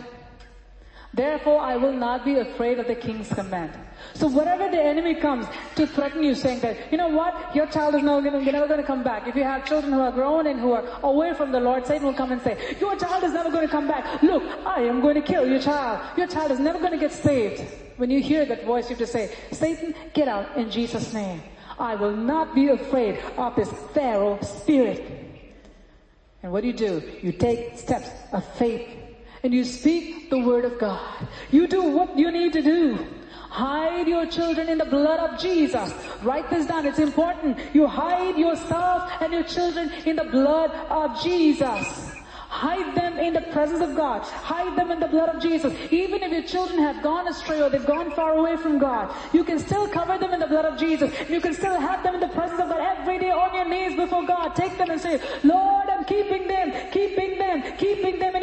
[1.14, 3.72] Therefore, I will not be afraid of the king's command.
[4.14, 7.95] So whatever the enemy comes to threaten you saying that, you know what, your child
[7.95, 9.27] is never going to, never to come back.
[9.27, 12.06] If you have children who are grown and who are away from the Lord, Satan
[12.06, 14.22] will come and say, your child is never going to come back.
[14.22, 15.99] Look, I am going to kill your child.
[16.15, 17.64] Your child is never going to get saved.
[17.98, 21.41] When you hear that voice, you have to say, Satan, get out in Jesus' name.
[21.80, 25.03] I will not be afraid of this Pharaoh spirit.
[26.44, 27.02] And what do you do?
[27.22, 28.88] You take steps of faith
[29.44, 31.28] and you speak the word of God.
[31.52, 33.07] You do what you need to do.
[33.49, 35.91] Hide your children in the blood of Jesus.
[36.22, 36.86] Write this down.
[36.86, 37.57] It's important.
[37.74, 42.16] You hide yourself and your children in the blood of Jesus.
[42.49, 44.22] Hide them in the presence of God.
[44.24, 45.72] Hide them in the blood of Jesus.
[45.91, 49.44] Even if your children have gone astray or they've gone far away from God, you
[49.44, 51.14] can still cover them in the blood of Jesus.
[51.30, 53.95] You can still have them in the presence of God every day on your knees
[53.95, 54.56] before God.
[54.56, 58.36] Take them and say, Lord, I'm keeping them, keeping them, keeping them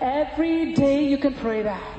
[0.00, 1.98] Every day you can pray that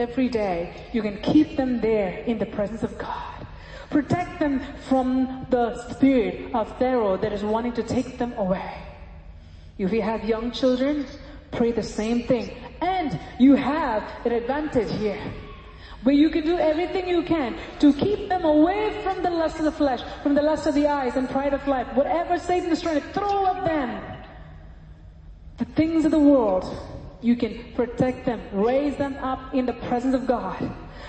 [0.00, 0.72] every day.
[0.92, 3.46] You can keep them there in the presence of God.
[3.90, 8.72] Protect them from the spirit of Pharaoh that is wanting to take them away.
[9.78, 11.06] If you have young children,
[11.50, 12.54] pray the same thing.
[12.80, 15.20] And you have an advantage here.
[16.02, 19.64] Where you can do everything you can to keep them away from the lust of
[19.64, 21.86] the flesh, from the lust of the eyes and pride of life.
[21.94, 24.19] Whatever Satan is trying to throw at them,
[25.60, 26.64] the things of the world,
[27.20, 30.56] you can protect them, raise them up in the presence of God.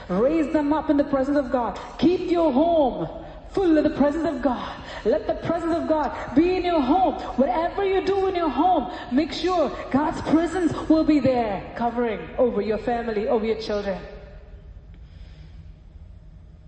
[0.09, 1.79] Raise them up in the presence of God.
[1.97, 3.07] Keep your home
[3.51, 4.75] full of the presence of God.
[5.05, 7.13] Let the presence of God be in your home.
[7.39, 12.61] Whatever you do in your home, make sure God's presence will be there, covering over
[12.61, 13.97] your family, over your children.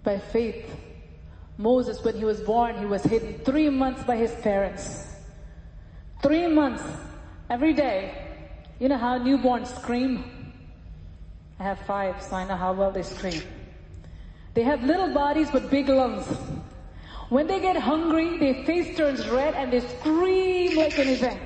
[0.05, 0.73] By faith,
[1.57, 5.05] Moses, when he was born, he was hidden three months by his parents.
[6.21, 6.83] Three months,
[7.49, 8.13] every day,
[8.79, 10.23] you know how newborns scream?
[11.59, 13.41] I have five, so I know how well they scream.
[14.53, 16.25] They have little bodies but big lungs.
[17.29, 21.39] When they get hungry, their face turns red and they scream like anything.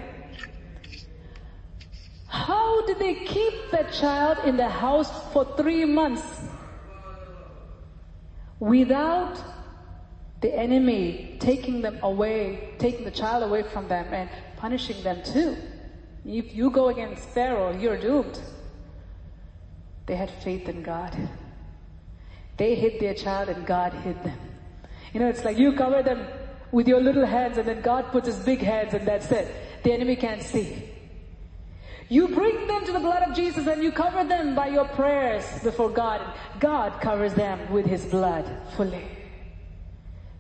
[2.27, 6.23] How did they keep that child in the house for three months
[8.59, 9.37] without
[10.41, 15.55] the enemy taking them away, taking the child away from them and punishing them too?
[16.25, 18.39] If you go against Pharaoh, you're doomed.
[20.05, 21.15] They had faith in God.
[22.57, 24.37] They hid their child and God hid them.
[25.13, 26.25] You know, it's like you cover them
[26.71, 29.47] with your little hands and then God puts his big hands and that's it.
[29.83, 30.83] The enemy can't see.
[32.09, 35.45] You bring them to the blood of Jesus and you cover them by your prayers
[35.61, 36.21] before God.
[36.59, 38.45] God covers them with his blood
[38.75, 39.05] fully.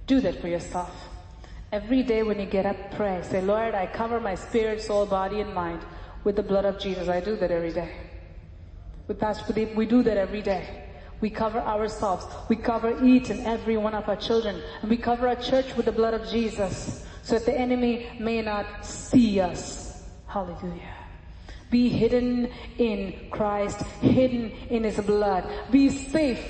[0.05, 0.91] Do that for yourself.
[1.71, 3.21] Every day when you get up, pray.
[3.23, 5.81] Say, Lord, I cover my spirit, soul, body, and mind
[6.23, 7.09] with the blood of Jesus.
[7.09, 7.91] I do that every day.
[9.07, 10.85] With Pastor Pradeep, we do that every day.
[11.19, 12.25] We cover ourselves.
[12.47, 14.61] We cover each and every one of our children.
[14.81, 18.41] And we cover our church with the blood of Jesus so that the enemy may
[18.41, 20.07] not see us.
[20.27, 20.95] Hallelujah.
[21.69, 25.49] Be hidden in Christ, hidden in His blood.
[25.69, 26.45] Be safe.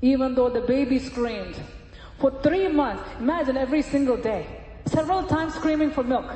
[0.00, 1.60] Even though the baby screamed
[2.18, 4.46] for three months, imagine every single day,
[4.86, 6.30] several times screaming for milk.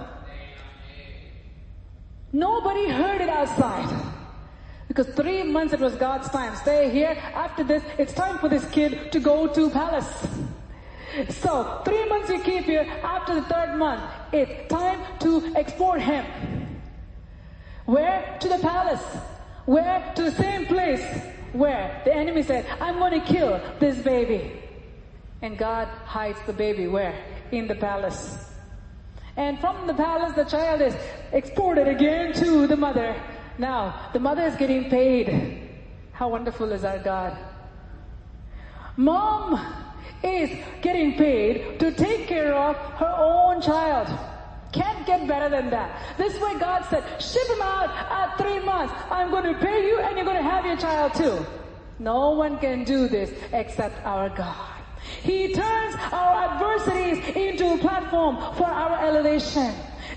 [2.32, 3.88] Nobody heard it outside.
[4.88, 6.56] Because three months it was God's time.
[6.56, 7.16] Stay here.
[7.34, 10.28] After this, it's time for this kid to go to palace.
[11.28, 12.82] So, three months you keep here.
[13.02, 14.02] After the third month,
[14.32, 16.24] it's time to export him.
[17.86, 18.36] Where?
[18.40, 19.02] To the palace.
[19.66, 20.12] Where?
[20.16, 21.04] To the same place
[21.52, 24.52] where the enemy said, I'm going to kill this baby.
[25.42, 27.14] And God hides the baby where?
[27.50, 28.50] In the palace.
[29.36, 30.94] And from the palace, the child is
[31.32, 33.16] exported again to the mother.
[33.58, 35.70] Now, the mother is getting paid.
[36.12, 37.36] How wonderful is our God?
[38.96, 39.58] Mom
[40.22, 40.50] is
[40.82, 44.08] getting paid to take care of her own child.
[44.72, 46.16] Can't get better than that.
[46.18, 48.94] This way God said, ship him out at three months.
[49.10, 51.44] I'm going to pay you and you're going to have your child too.
[51.98, 54.79] No one can do this except our God.
[55.22, 59.74] He turns our adversities into a platform for our elevation.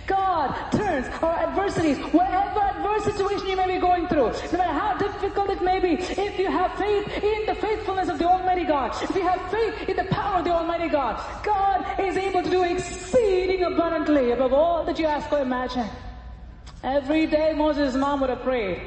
[0.07, 4.97] God turns our adversities, whatever adverse situation you may be going through, no matter how
[4.97, 8.91] difficult it may be, if you have faith in the faithfulness of the Almighty God,
[9.01, 12.49] if you have faith in the power of the Almighty God, God is able to
[12.49, 15.87] do exceeding abundantly above all that you ask or imagine.
[16.83, 18.81] Every day Moses' mom would have prayed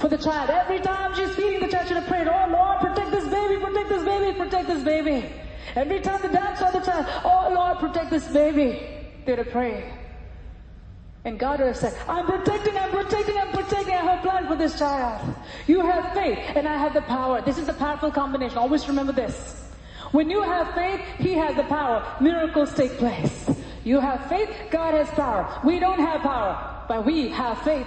[0.00, 0.48] for the child.
[0.48, 3.88] Every time she's feeding the child, she'd have prayed, oh Lord, protect this baby, protect
[3.90, 5.32] this baby, protect this baby.
[5.76, 8.80] Every time the dad saw the child, oh Lord, protect this baby,
[9.26, 9.84] they'd have prayed.
[11.26, 14.48] And God would have said, I'm protecting, I'm protecting, I'm protecting, I have a plan
[14.48, 15.36] for this child.
[15.66, 17.42] You have faith and I have the power.
[17.42, 18.56] This is a powerful combination.
[18.56, 19.68] Always remember this.
[20.12, 22.16] When you have faith, He has the power.
[22.22, 23.50] Miracles take place.
[23.84, 25.60] You have faith, God has power.
[25.62, 27.86] We don't have power, but we have faith.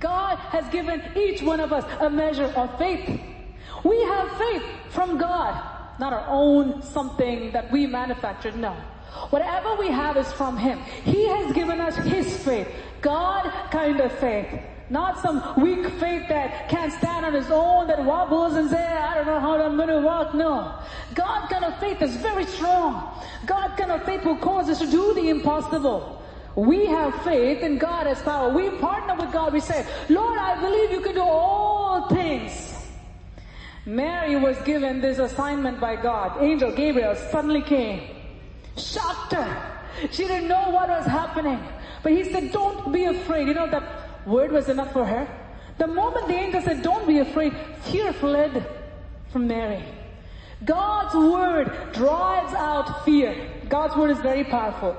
[0.00, 3.20] God has given each one of us a measure of faith.
[3.84, 5.62] We have faith from God,
[5.98, 8.56] not our own something that we manufactured.
[8.56, 8.76] No.
[9.30, 10.78] Whatever we have is from Him.
[11.04, 12.68] He has given us His faith.
[13.00, 14.48] God kind of faith.
[14.88, 19.14] Not some weak faith that can't stand on its own, that wobbles and says, I
[19.16, 20.34] don't know how I'm gonna walk.
[20.34, 20.78] No.
[21.14, 23.20] God kind of faith is very strong.
[23.46, 26.22] God kind of faith will cause us to do the impossible.
[26.56, 28.52] We have faith and God has power.
[28.52, 29.52] We partner with God.
[29.52, 32.72] We say, Lord, I believe you can do all things.
[33.84, 36.42] Mary was given this assignment by God.
[36.42, 38.02] Angel Gabriel suddenly came.
[38.76, 39.78] Shocked her.
[40.10, 41.60] She didn't know what was happening.
[42.02, 43.48] But he said, don't be afraid.
[43.48, 45.28] You know, that word was enough for her.
[45.78, 48.66] The moment the angel said, don't be afraid, fear fled
[49.30, 49.84] from Mary.
[50.64, 53.50] God's word drives out fear.
[53.68, 54.96] God's word is very powerful.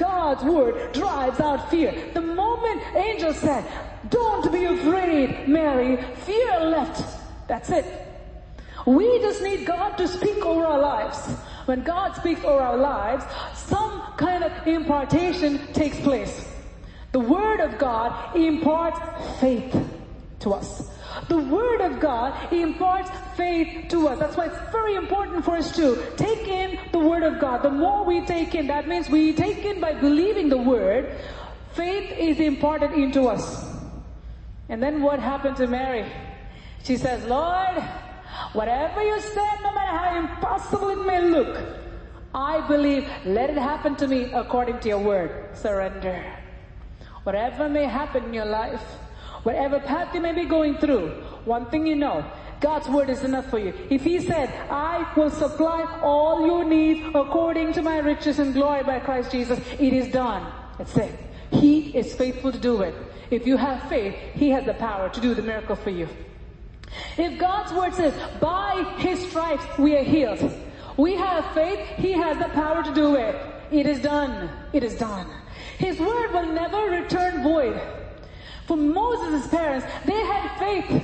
[0.00, 1.94] God's word drives out fear.
[2.14, 3.64] The moment angel said,
[4.08, 7.04] don't be afraid, Mary, fear left.
[7.46, 7.84] That's it.
[8.86, 11.18] We just need God to speak over our lives.
[11.66, 13.24] When God speaks over our lives,
[13.54, 16.48] some kind of impartation takes place.
[17.12, 18.98] The Word of God imparts
[19.38, 19.76] faith
[20.40, 20.88] to us.
[21.28, 24.18] The Word of God imparts faith to us.
[24.18, 27.62] That's why it's very important for us to take in the Word of God.
[27.62, 31.14] The more we take in, that means we take in by believing the Word,
[31.72, 33.66] faith is imparted into us.
[34.68, 36.06] And then what happened to Mary?
[36.84, 37.82] She says, Lord,
[38.52, 41.58] whatever you said, no matter how impossible it may look,
[42.32, 45.56] I believe, let it happen to me according to your word.
[45.56, 46.24] Surrender.
[47.24, 48.82] Whatever may happen in your life,
[49.42, 51.08] whatever path you may be going through,
[51.44, 52.24] one thing you know,
[52.60, 53.72] God's word is enough for you.
[53.88, 58.82] If He said, I will supply all your needs according to my riches and glory
[58.82, 60.52] by Christ Jesus, it is done.
[60.76, 61.18] That's it.
[61.50, 62.94] He is faithful to do it.
[63.30, 66.08] If you have faith, He has the power to do the miracle for you.
[67.16, 70.52] If God's word says, by His stripes we are healed,
[70.96, 73.36] we have faith, He has the power to do it.
[73.70, 74.50] It is done.
[74.72, 75.26] It is done.
[75.78, 77.80] His word will never return void.
[78.70, 81.02] For Moses' parents, they had faith.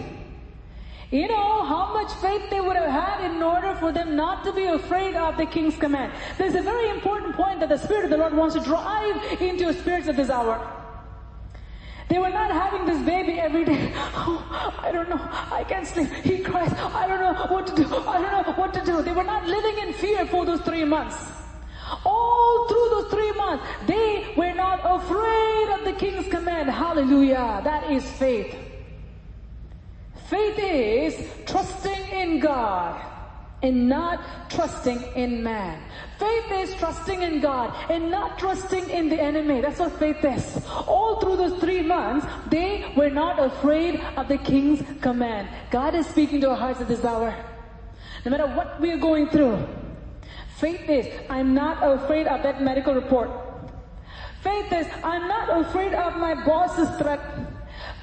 [1.10, 4.52] You know how much faith they would have had in order for them not to
[4.52, 6.12] be afraid of the king's command.
[6.38, 9.64] There's a very important point that the Spirit of the Lord wants to drive into
[9.64, 10.56] your spirits at this hour.
[12.08, 13.92] They were not having this baby every day.
[14.14, 15.18] Oh, I don't know.
[15.20, 16.08] I can't sleep.
[16.22, 16.72] He cries.
[16.72, 17.84] I don't know what to do.
[18.06, 19.02] I don't know what to do.
[19.02, 21.16] They were not living in fear for those three months.
[22.04, 26.70] All through those three months, they were not afraid of the king's command.
[26.70, 27.60] Hallelujah.
[27.64, 28.56] That is faith.
[30.28, 33.00] Faith is trusting in God
[33.62, 35.82] and not trusting in man.
[36.18, 39.60] Faith is trusting in God and not trusting in the enemy.
[39.60, 40.64] That's what faith is.
[40.86, 45.48] All through those three months, they were not afraid of the king's command.
[45.70, 47.34] God is speaking to our hearts at this hour.
[48.24, 49.64] No matter what we are going through,
[50.56, 53.30] faith is, I'm not afraid of that medical report.
[54.42, 57.20] Faith is, I'm not afraid of my boss's threat.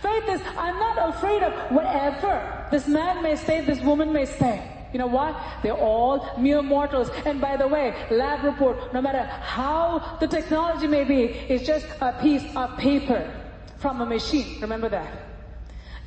[0.01, 4.69] Faith is, I'm not afraid of whatever this man may say, this woman may say.
[4.91, 5.35] You know what?
[5.63, 7.09] They're all mere mortals.
[7.25, 11.85] And by the way, lab report, no matter how the technology may be, is just
[12.01, 13.31] a piece of paper
[13.77, 14.61] from a machine.
[14.61, 15.32] Remember that.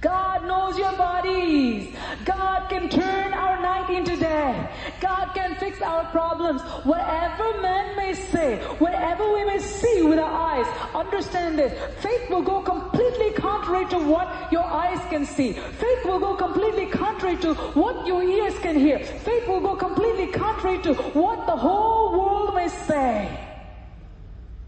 [0.07, 1.93] God knows your bodies.
[2.25, 4.71] God can turn our night into day.
[5.01, 6.63] God can fix our problems.
[6.85, 11.73] Whatever man may say, whatever we may see with our eyes, understand this.
[11.99, 15.55] Faith will go completely contrary to what your eyes can see.
[15.55, 19.01] Faith will go completely contrary to what your ears can hear.
[19.01, 23.41] Faith will go completely contrary to what the whole world may say.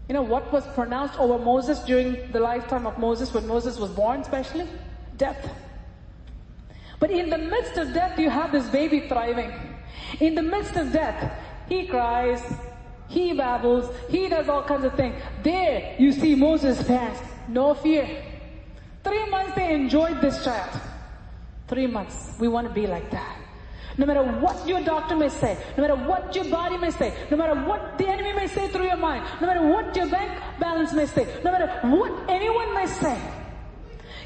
[0.09, 3.91] You know what was pronounced over Moses during the lifetime of Moses when Moses was
[3.91, 4.67] born especially?
[5.19, 5.53] Death.
[6.99, 9.53] But in the midst of death, you have this baby thriving.
[10.19, 11.31] In the midst of death,
[11.67, 12.41] he cries,
[13.07, 15.15] he babbles, he does all kinds of things.
[15.43, 18.23] There, you see Moses' parents, no fear.
[19.03, 20.81] Three months they enjoyed this child.
[21.67, 22.31] Three months.
[22.39, 23.37] We want to be like that.
[23.97, 27.35] No matter what your doctor may say, no matter what your body may say, no
[27.35, 30.93] matter what the enemy may say through your mind, no matter what your bank balance
[30.93, 33.19] may say, no matter what anyone may say,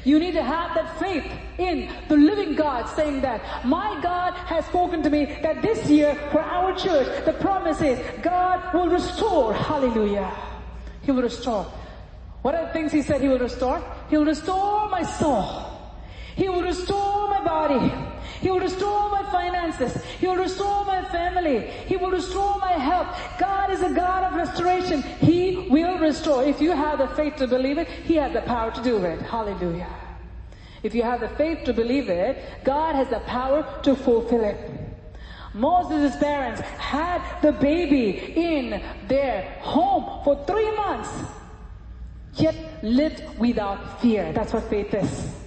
[0.04, 1.24] you need to have that faith
[1.58, 6.14] in the living God saying that my God has spoken to me that this year
[6.30, 9.54] for our church, the promise is God will restore.
[9.54, 10.30] Hallelujah.
[11.02, 11.66] He will restore.
[12.42, 13.82] What are the things he said he will restore?
[14.10, 15.64] He will restore my soul.
[16.36, 18.13] He will restore my body.
[18.40, 20.02] He will restore my finances.
[20.18, 21.60] He will restore my family.
[21.86, 23.16] He will restore my health.
[23.38, 25.02] God is a God of restoration.
[25.02, 26.44] He will restore.
[26.44, 29.22] If you have the faith to believe it, He has the power to do it.
[29.22, 29.88] Hallelujah.
[30.82, 34.58] If you have the faith to believe it, God has the power to fulfill it.
[35.54, 41.10] Moses' parents had the baby in their home for three months,
[42.34, 44.32] yet lived without fear.
[44.32, 45.43] That's what faith is.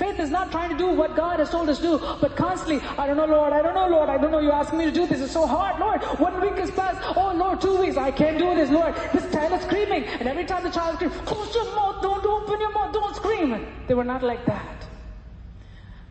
[0.00, 2.80] Faith is not trying to do what God has told us to do, but constantly,
[2.96, 4.90] I don't know, Lord, I don't know, Lord, I don't know, you're asking me to
[4.90, 6.02] do this, it's so hard, Lord.
[6.18, 8.94] One week has passed, oh Lord, two weeks, I can't do this, Lord.
[9.12, 12.58] This child is screaming, and every time the child screams, close your mouth, don't open
[12.58, 13.66] your mouth, don't scream.
[13.88, 14.86] They were not like that.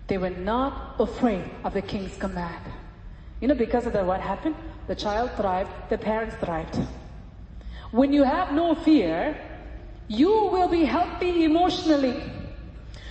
[0.05, 2.63] They were not afraid of the king's command.
[3.41, 4.55] You know, because of that, what happened?
[4.85, 6.77] The child thrived, the parents thrived.
[7.89, 9.35] When you have no fear,
[10.07, 12.21] you will be healthy emotionally.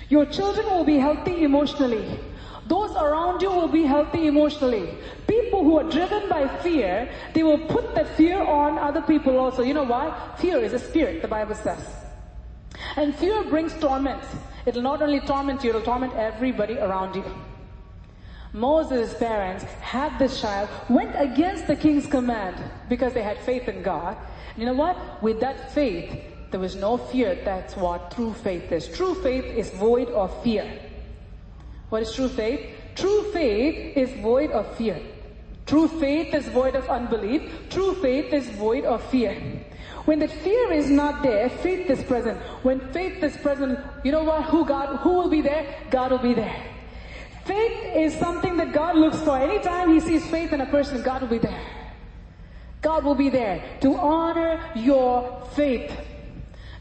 [0.09, 2.19] Your children will be healthy emotionally.
[2.67, 4.95] Those around you will be healthy emotionally.
[5.27, 9.63] People who are driven by fear, they will put the fear on other people also.
[9.63, 10.15] You know why?
[10.37, 11.81] Fear is a spirit, the Bible says.
[12.97, 14.23] And fear brings torment.
[14.67, 17.25] It'll not only torment you, it'll torment everybody around you.
[18.53, 22.57] Moses' parents had this child, went against the king's command
[22.89, 24.17] because they had faith in God.
[24.57, 25.23] You know what?
[25.23, 27.35] With that faith, there was no fear.
[27.45, 28.89] That's what true faith is.
[28.89, 30.67] True faith is void of fear.
[31.91, 32.75] What is true faith?
[32.95, 35.01] True faith is void of fear.
[35.67, 37.43] True faith is void of unbelief.
[37.69, 39.37] True faith is void of fear.
[40.07, 42.39] When the fear is not there, faith is present.
[42.63, 44.45] When faith is present, you know what?
[44.45, 45.67] Who God, who will be there?
[45.91, 46.65] God will be there.
[47.45, 49.37] Faith is something that God looks for.
[49.37, 51.61] Anytime He sees faith in a person, God will be there.
[52.81, 55.93] God will be there to honor your faith.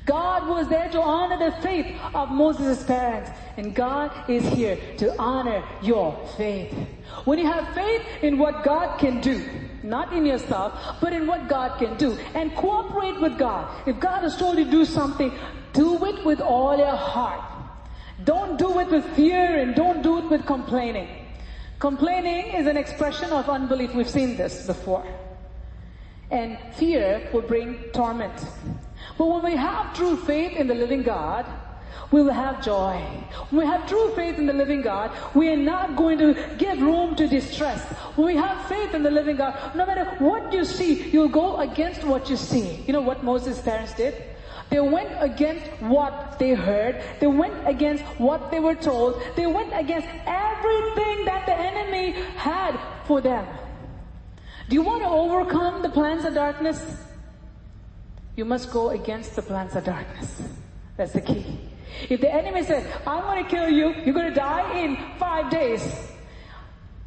[0.08, 3.30] God was there to honor the faith of Moses' parents.
[3.58, 6.74] And God is here to honor your faith.
[7.26, 9.44] When you have faith in what God can do,
[9.84, 13.70] not in yourself, but in what God can do, and cooperate with God.
[13.86, 15.32] If God has told you to do something,
[15.74, 17.44] do it with all your heart.
[18.24, 21.10] Don't do it with fear and don't do it with complaining.
[21.80, 23.94] Complaining is an expression of unbelief.
[23.94, 25.06] We've seen this before.
[26.32, 28.34] And fear will bring torment.
[29.18, 31.46] But when we have true faith in the living God,
[32.12, 33.02] we will have joy.
[33.50, 36.82] When we have true faith in the living God, we are not going to give
[36.82, 37.84] room to distress.
[38.16, 41.58] When we have faith in the living God, no matter what you see, you'll go
[41.58, 42.84] against what you see.
[42.88, 44.16] You know what Moses' parents did?
[44.70, 47.02] They went against what they heard.
[47.20, 49.22] They went against what they were told.
[49.36, 53.48] They went against everything that the enemy had for them.
[54.70, 57.07] Do you want to overcome the plans of darkness?
[58.38, 60.44] You must go against the plans of darkness.
[60.96, 61.60] That's the key.
[62.08, 65.50] If the enemy says, I'm going to kill you, you're going to die in five
[65.50, 65.82] days.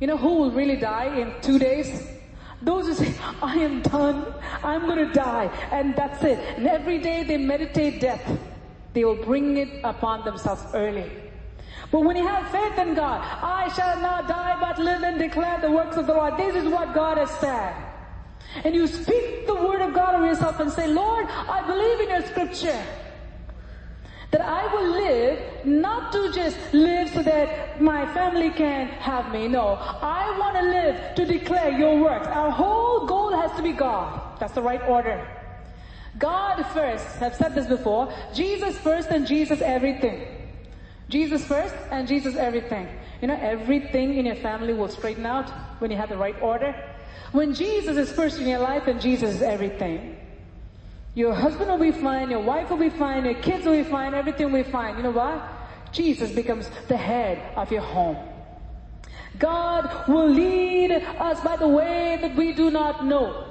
[0.00, 2.04] You know who will really die in two days?
[2.62, 4.34] Those who say, I am done,
[4.64, 6.36] I'm going to die, and that's it.
[6.58, 8.26] And every day they meditate death.
[8.92, 11.08] They will bring it upon themselves early.
[11.92, 15.60] But when you have faith in God, I shall not die but live and declare
[15.60, 16.36] the works of the Lord.
[16.36, 17.89] This is what God has said.
[18.64, 22.08] And you speak the word of God over yourself and say, Lord, I believe in
[22.08, 22.82] your scripture.
[24.32, 29.48] That I will live, not to just live so that my family can have me.
[29.48, 29.74] No.
[29.74, 32.28] I want to live to declare your works.
[32.28, 34.38] Our whole goal has to be God.
[34.38, 35.26] That's the right order.
[36.18, 37.06] God first.
[37.20, 38.12] I've said this before.
[38.34, 40.26] Jesus first and Jesus everything.
[41.08, 42.88] Jesus first and Jesus everything.
[43.20, 45.50] You know, everything in your family will straighten out
[45.80, 46.74] when you have the right order.
[47.32, 50.16] When Jesus is first in your life and Jesus is everything.
[51.14, 54.14] Your husband will be fine, your wife will be fine, your kids will be fine,
[54.14, 54.96] everything will be fine.
[54.96, 55.40] You know why?
[55.92, 58.16] Jesus becomes the head of your home.
[59.38, 63.46] God will lead us by the way that we do not know.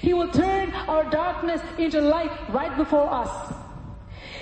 [0.00, 3.54] He will turn our darkness into light right before us.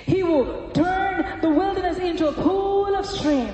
[0.05, 3.53] He will turn the wilderness into a pool of stream.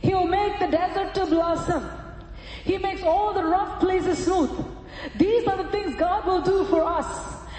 [0.00, 1.99] He will make the desert to blossom.
[2.64, 4.50] He makes all the rough places smooth.
[5.16, 7.06] These are the things God will do for us.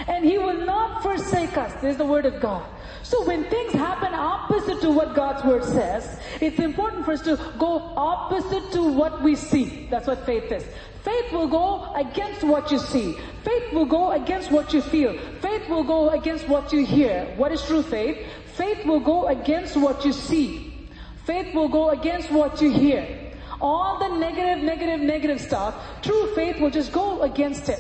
[0.08, 1.74] And He will not forsake us.
[1.82, 2.66] This is the word of God.
[3.04, 7.36] So when things happen opposite to what God's word says, it's important for us to
[7.58, 9.88] go opposite to what we see.
[9.90, 10.66] That's what faith is.
[11.04, 13.18] Faith will go against what you see.
[13.44, 15.18] Faith will go against what you feel.
[15.42, 17.26] Faith will go against what you hear.
[17.38, 18.26] What is true faith?
[18.56, 20.90] Faith will go against what you see.
[21.26, 23.31] Faith will go against what you hear.
[23.62, 27.80] All the negative, negative, negative stuff, true faith will just go against it.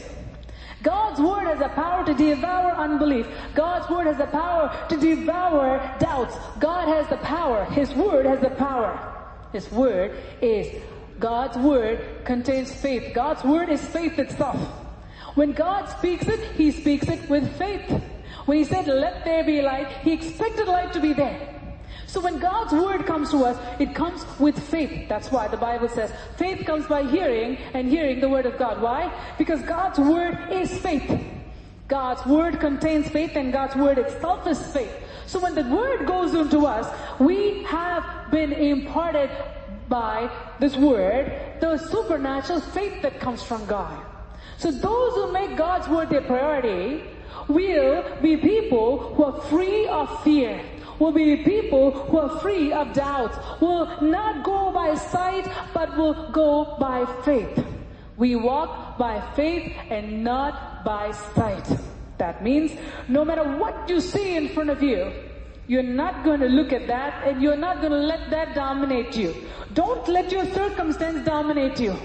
[0.84, 3.28] God's word has the power to devour unbelief.
[3.54, 6.36] God's word has the power to devour doubts.
[6.60, 7.66] God has the power.
[7.66, 8.98] His word has the power.
[9.52, 10.82] His word is,
[11.20, 13.14] God's word contains faith.
[13.14, 14.58] God's word is faith itself.
[15.36, 18.02] When God speaks it, He speaks it with faith.
[18.46, 21.61] When He said, let there be light, He expected light to be there.
[22.12, 25.08] So when God's word comes to us, it comes with faith.
[25.08, 28.82] That's why the Bible says faith comes by hearing and hearing the word of God.
[28.82, 29.10] Why?
[29.38, 31.10] Because God's word is faith.
[31.88, 34.92] God's word contains faith and God's word itself is faith.
[35.26, 36.86] So when the word goes into us,
[37.18, 39.30] we have been imparted
[39.88, 40.30] by
[40.60, 41.32] this word,
[41.62, 44.06] the supernatural faith that comes from God.
[44.58, 47.04] So those who make God's word their priority
[47.48, 50.62] will be people who are free of fear
[51.02, 56.30] will be people who are free of doubts, will not go by sight, but will
[56.32, 57.66] go by faith.
[58.18, 61.68] We walk by faith and not by sight.
[62.20, 62.72] That means
[63.08, 65.12] no matter what you see in front of you,
[65.68, 69.18] you're not going to look at that and you're not going to let that dominate
[69.18, 69.34] you.
[69.74, 71.98] Don't let your circumstance dominate you.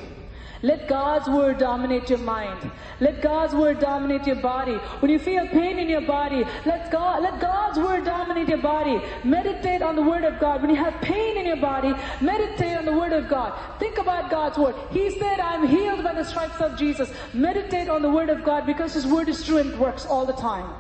[0.63, 2.71] Let God's word dominate your mind.
[3.01, 4.75] Let God's word dominate your body.
[5.01, 9.01] When you feel pain in your body, let God, let God's word dominate your body.
[9.25, 10.63] Meditate on the word of God.
[10.63, 13.59] When you have pain in your body, meditate on the word of God.
[13.79, 14.75] Think about God's word.
[14.91, 17.13] He said, I'm healed by the stripes of Jesus.
[17.35, 20.33] Meditate on the word of God because his word is true and works all the
[20.33, 20.73] time.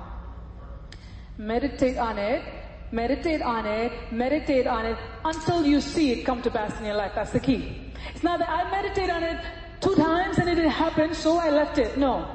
[1.38, 2.42] Meditate on it.
[2.92, 6.94] Meditate on it, meditate on it until you see it come to pass in your
[6.94, 7.12] life.
[7.14, 7.92] That's the key.
[8.14, 9.38] It's not that I meditate on it
[9.80, 11.96] two times and it didn't happen, so I left it.
[11.96, 12.26] No.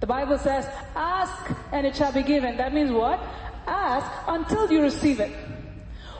[0.00, 2.56] The Bible says, ask and it shall be given.
[2.56, 3.20] That means what?
[3.66, 5.32] Ask until you receive it.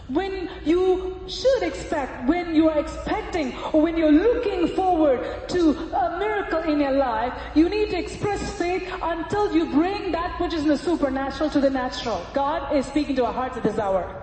[0.08, 6.18] When you should expect, when you are expecting, or when you're looking forward to a
[6.18, 10.62] miracle in your life, you need to express faith until you bring that which is
[10.62, 12.24] in the supernatural to the natural.
[12.32, 14.22] God is speaking to our hearts at this hour.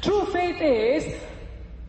[0.00, 1.14] True faith is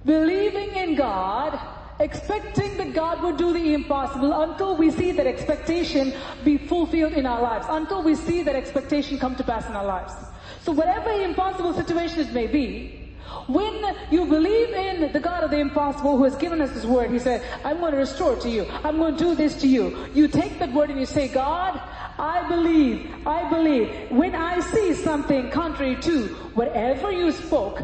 [0.05, 1.57] believing in God
[1.99, 6.13] expecting that God would do the impossible until we see that expectation
[6.43, 9.85] be fulfilled in our lives, until we see that expectation come to pass in our
[9.85, 10.13] lives.
[10.61, 13.09] So whatever impossible situation it may be,
[13.47, 17.11] when you believe in the God of the impossible who has given us His word,
[17.11, 18.65] He said, I'm going to restore to you.
[18.84, 20.07] I'm going to do this to you.
[20.13, 21.80] You take that word and you say, God,
[22.17, 24.09] I believe, I believe.
[24.09, 27.84] When I see something contrary to whatever you spoke,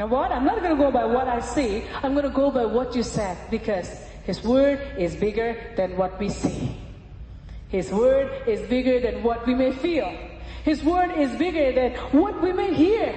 [0.00, 0.32] know what?
[0.32, 1.84] I'm not going to go by what I see.
[2.02, 3.86] I'm going to go by what you said because
[4.24, 6.74] His word is bigger than what we see.
[7.68, 10.10] His word is bigger than what we may feel.
[10.64, 13.14] His word is bigger than what we may hear.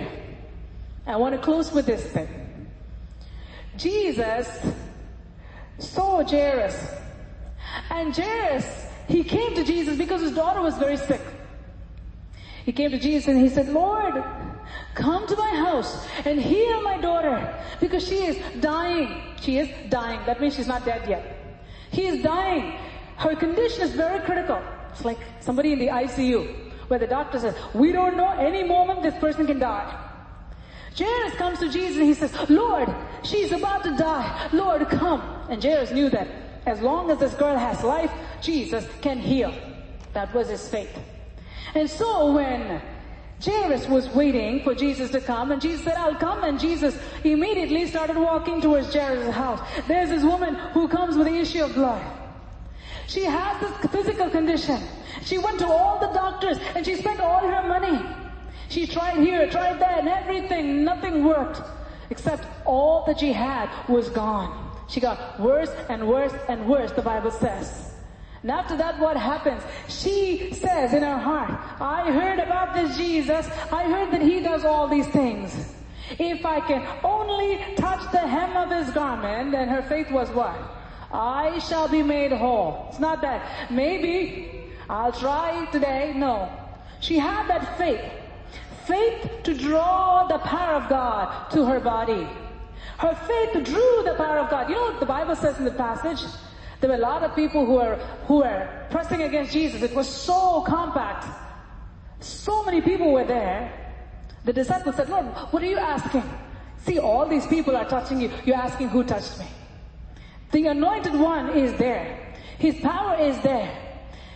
[1.07, 2.27] I want to close with this thing.
[3.77, 4.47] Jesus
[5.79, 6.77] saw Jairus.
[7.89, 8.65] And Jairus,
[9.07, 11.21] he came to Jesus because his daughter was very sick.
[12.65, 14.21] He came to Jesus and he said, Lord,
[14.95, 19.21] come to my house and heal my daughter because she is dying.
[19.41, 20.19] She is dying.
[20.25, 21.57] That means she's not dead yet.
[21.91, 22.79] He is dying.
[23.17, 24.61] Her condition is very critical.
[24.91, 29.03] It's like somebody in the ICU where the doctor says, we don't know any moment
[29.03, 30.09] this person can die.
[30.97, 32.87] Jairus comes to Jesus and he says, Lord,
[33.23, 34.49] she's about to die.
[34.53, 35.21] Lord, come.
[35.49, 36.27] And Jairus knew that
[36.65, 38.11] as long as this girl has life,
[38.41, 39.53] Jesus can heal.
[40.13, 40.95] That was his faith.
[41.73, 42.81] And so when
[43.43, 47.87] Jairus was waiting for Jesus to come and Jesus said, I'll come and Jesus immediately
[47.87, 49.59] started walking towards Jairus' house.
[49.87, 52.01] There's this woman who comes with the issue of blood.
[53.07, 54.81] She has this physical condition.
[55.23, 57.99] She went to all the doctors and she spent all her money.
[58.69, 61.61] She tried here, tried there, and everything, nothing worked.
[62.09, 64.71] Except all that she had was gone.
[64.87, 67.92] She got worse and worse and worse, the Bible says.
[68.43, 69.63] And after that, what happens?
[69.87, 73.47] She says in her heart, I heard about this Jesus.
[73.71, 75.73] I heard that he does all these things.
[76.19, 80.57] If I can only touch the hem of his garment, then her faith was what?
[81.11, 82.87] I shall be made whole.
[82.89, 84.51] It's not that maybe
[84.89, 86.11] I'll try today.
[86.13, 86.51] No.
[86.99, 88.03] She had that faith.
[88.85, 92.27] Faith to draw the power of God to her body.
[92.97, 94.69] Her faith drew the power of God.
[94.69, 96.19] You know what the Bible says in the passage?
[96.83, 97.95] There were a lot of people who were,
[98.27, 99.81] who were pressing against Jesus.
[99.81, 101.25] It was so compact.
[102.19, 103.71] So many people were there.
[104.43, 106.23] The disciples said, Lord, what are you asking?
[106.85, 108.29] See, all these people are touching you.
[108.43, 109.45] You're asking who touched me.
[110.51, 112.35] The anointed one is there.
[112.59, 113.71] His power is there.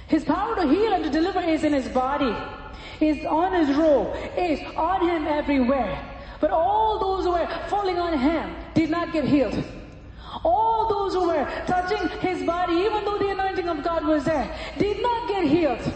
[0.08, 2.34] His power to heal and to deliver is in his body.
[3.02, 4.16] Is on his robe.
[4.38, 6.02] Is on him everywhere.
[6.40, 9.62] But all those who were falling on him did not get healed.
[10.44, 14.56] All those who were touching his body, even though the anointing of God was there,
[14.78, 15.94] did not get healed.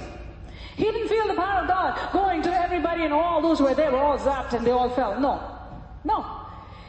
[0.75, 3.75] He didn't feel the power of God going to everybody and all those who were
[3.75, 5.19] there were all zapped and they all fell.
[5.19, 5.39] No.
[6.03, 6.25] No.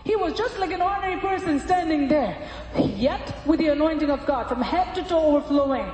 [0.05, 2.37] He was just like an ordinary person standing there,
[2.77, 5.91] yet with the anointing of God from head to toe overflowing.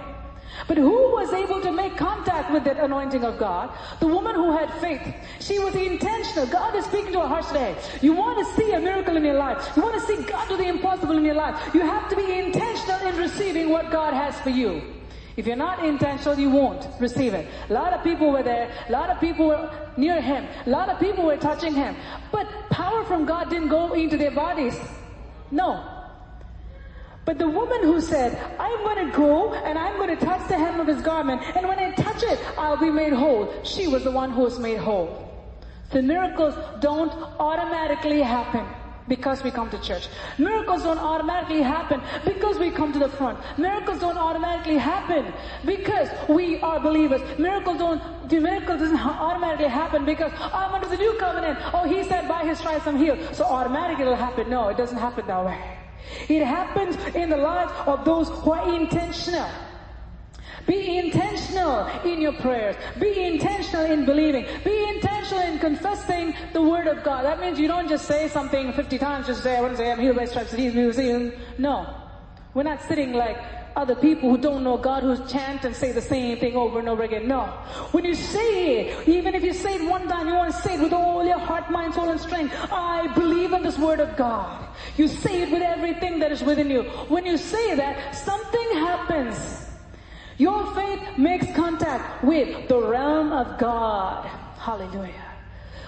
[0.67, 3.71] But who was able to make contact with that anointing of God?
[4.01, 5.15] The woman who had faith.
[5.39, 6.47] She was intentional.
[6.47, 7.77] God is speaking to her heart today.
[8.01, 9.71] You want to see a miracle in your life.
[9.77, 11.75] You want to see God do the impossible in your life.
[11.75, 14.83] You have to be intentional in receiving what God has for you.
[15.37, 17.47] If you're not intentional, you won't receive it.
[17.71, 18.73] A lot of people were there.
[18.89, 20.45] A lot of people were near him.
[20.67, 21.95] A lot of people were touching him.
[22.33, 24.77] But power from God didn't go into their bodies.
[25.53, 25.98] No.
[27.29, 30.57] But the woman who said, I'm going to go and I'm going to touch the
[30.57, 33.53] hem of his garment and when I touch it, I'll be made whole.
[33.65, 35.29] She was the one who was made whole.
[35.91, 38.65] The miracles don't automatically happen
[39.09, 40.09] because we come to church.
[40.39, 43.39] Miracles don't automatically happen because we come to the front.
[43.59, 45.31] Miracles don't automatically happen
[45.67, 47.21] because we are believers.
[47.39, 51.59] Miracles don't, the miracle doesn't automatically happen because oh, I'm under the new covenant.
[51.75, 53.19] Oh, he said by his stripes I'm healed.
[53.35, 54.49] So automatically it'll happen.
[54.49, 55.78] No, it doesn't happen that way.
[56.29, 59.49] It happens in the lives of those who are intentional.
[60.67, 62.77] Be intentional in your prayers.
[63.01, 64.45] Be intentional in believing.
[64.65, 67.25] Be intentional in confessing the word of God.
[67.25, 69.91] That means you don't just say something 50 times, just say, I want to say
[69.91, 71.33] I'm healed by stripes, he's healed.
[71.57, 71.95] No.
[72.53, 73.39] We're not sitting like
[73.79, 76.89] other people who don't know God who chant and say the same thing over and
[76.89, 77.29] over again.
[77.29, 77.45] No.
[77.93, 80.75] When you say it, even if you say it one time, you want to say
[80.75, 82.53] it with all your heart, mind, soul and strength.
[82.73, 84.67] I believe in this word of God.
[84.97, 86.83] You say it with everything that is within you.
[87.07, 89.39] When you say that, something happens.
[90.39, 94.27] Your faith makes contact with the realm of God.
[94.59, 95.28] Hallelujah.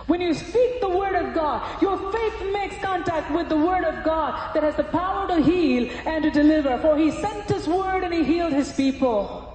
[0.07, 4.05] When you speak the word of God, your faith makes contact with the word of
[4.05, 6.79] God that has the power to heal and to deliver.
[6.79, 9.47] For he sent his word and he healed his people.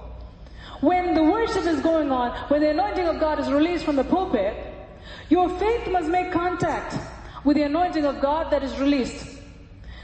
[0.80, 4.04] When the worship is going on, when the anointing of God is released from the
[4.04, 4.54] pulpit,
[5.28, 6.96] your faith must make contact
[7.44, 9.38] with the anointing of God that is released.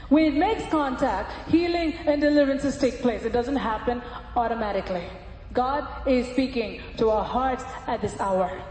[0.09, 3.23] When it makes contact, healing and deliverances take place.
[3.23, 4.01] It doesn't happen
[4.35, 5.07] automatically.
[5.53, 8.61] God is speaking to our hearts at this hour.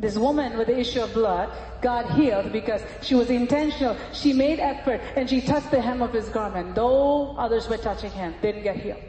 [0.00, 1.50] This woman with the issue of blood
[1.82, 3.98] got healed because she was intentional.
[4.14, 6.74] She made effort and she touched the hem of his garment.
[6.74, 9.02] Though others were touching him, didn't get healed.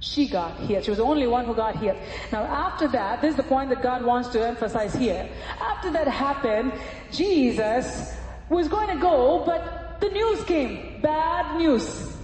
[0.00, 0.82] She got healed.
[0.82, 1.96] She was the only one who got healed.
[2.32, 5.28] Now after that, this is the point that God wants to emphasize here.
[5.60, 6.72] After that happened,
[7.12, 8.12] Jesus
[8.48, 11.00] was going to go, but the news came.
[11.02, 12.16] Bad news.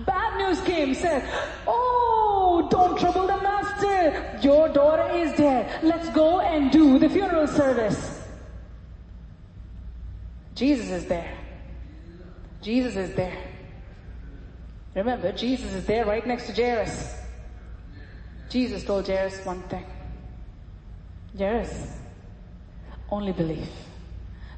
[0.00, 1.22] Bad news came, said,
[1.66, 3.40] Oh, don't trouble the
[4.42, 5.82] Your daughter is dead.
[5.82, 8.22] Let's go and do the funeral service.
[10.54, 11.32] Jesus is there.
[12.62, 13.36] Jesus is there.
[14.94, 17.14] Remember, Jesus is there right next to Jairus.
[18.48, 19.84] Jesus told Jairus one thing.
[21.36, 21.98] Jairus,
[23.10, 23.68] only believe.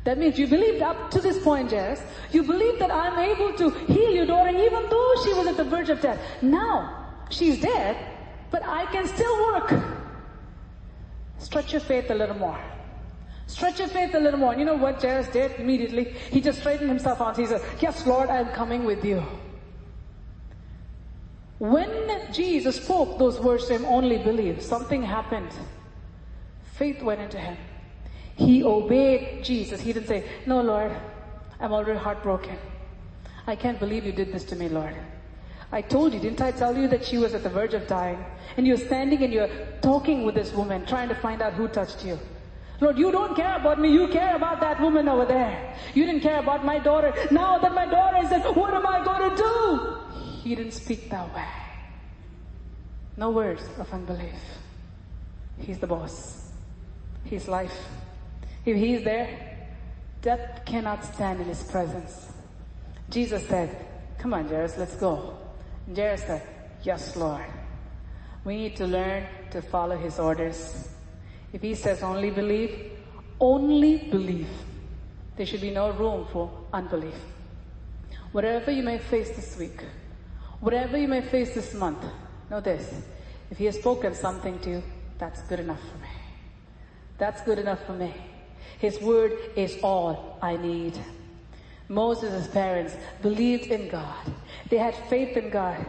[0.05, 2.01] That means you believed up to this point, Jairus.
[2.33, 5.65] You believed that I'm able to heal your daughter even though she was at the
[5.65, 6.21] verge of death.
[6.41, 7.97] Now, she's dead,
[8.51, 9.73] but I can still work.
[11.39, 12.59] Stretch your faith a little more.
[13.47, 14.53] Stretch your faith a little more.
[14.53, 16.05] And you know what Jairus did immediately?
[16.31, 17.37] He just straightened himself out.
[17.37, 19.25] He said, Yes, Lord, I'm coming with you.
[21.59, 25.51] When Jesus spoke those words to him, only believe, something happened.
[26.75, 27.57] Faith went into him.
[28.37, 29.81] He obeyed Jesus.
[29.81, 30.93] He didn't say, No, Lord,
[31.59, 32.57] I'm already heartbroken.
[33.47, 34.95] I can't believe you did this to me, Lord.
[35.71, 38.25] I told you, didn't I tell you that she was at the verge of dying?
[38.57, 39.51] And you're standing and you're
[39.83, 42.19] talking with this woman, trying to find out who touched you.
[42.81, 43.93] Lord, you don't care about me.
[43.93, 45.77] You care about that woman over there.
[45.95, 47.13] You didn't care about my daughter.
[47.31, 49.97] Now that my daughter is dead, what am I going to do?
[50.43, 51.45] He didn't speak that way.
[53.17, 54.41] No words of unbelief.
[55.59, 56.53] He's the boss.
[57.25, 57.77] He's life.
[58.65, 59.59] If he's there,
[60.23, 62.29] death cannot stand in his presence.
[63.11, 63.85] Jesus said,
[64.19, 65.37] come on, Jairus, let's go.
[65.95, 66.43] Jairus said,
[66.83, 67.45] yes, Lord.
[68.45, 70.89] We need to learn to follow his orders.
[71.53, 72.93] If he says only believe,
[73.41, 74.49] only believe.
[75.37, 77.15] There should be no room for unbelief.
[78.33, 79.83] Whatever you may face this week,
[80.61, 82.05] whatever you may face this month,
[82.51, 82.93] know this.
[83.51, 84.83] If he has spoken something to you,
[85.17, 86.09] that's good enough for me.
[87.17, 88.15] That's good enough for me.
[88.79, 90.99] His word is all I need.
[91.89, 94.33] Moses' parents believed in God.
[94.69, 95.85] They had faith in God.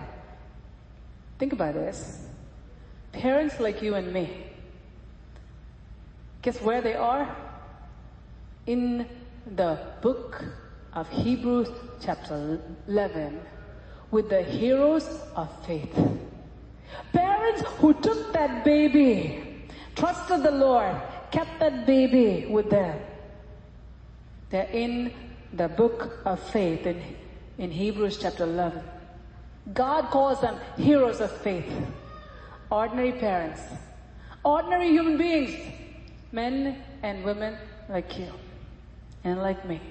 [1.38, 2.26] Think about this.
[3.12, 4.46] Parents like you and me.
[6.42, 7.36] Guess where they are?
[8.66, 9.06] In
[9.56, 10.44] the book
[10.94, 11.70] of Hebrews
[12.02, 13.42] chapter 11
[14.12, 15.96] with the heroes of faith.
[17.14, 20.96] Parents who took that baby, trusted the Lord,
[21.32, 23.00] kept that baby with them.
[24.50, 25.14] They're in
[25.54, 27.02] the book of faith in,
[27.58, 28.84] in Hebrews chapter 11.
[29.74, 31.72] God calls them heroes of faith.
[32.72, 33.62] Ordinary parents.
[34.44, 35.56] Ordinary human beings.
[36.32, 37.58] Men and women
[37.90, 38.32] like you
[39.24, 39.82] and like me.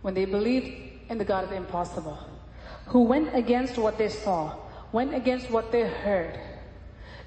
[0.00, 2.18] When they believed in the God of the impossible,
[2.86, 4.56] who went against what they saw,
[4.90, 6.38] went against what they heard,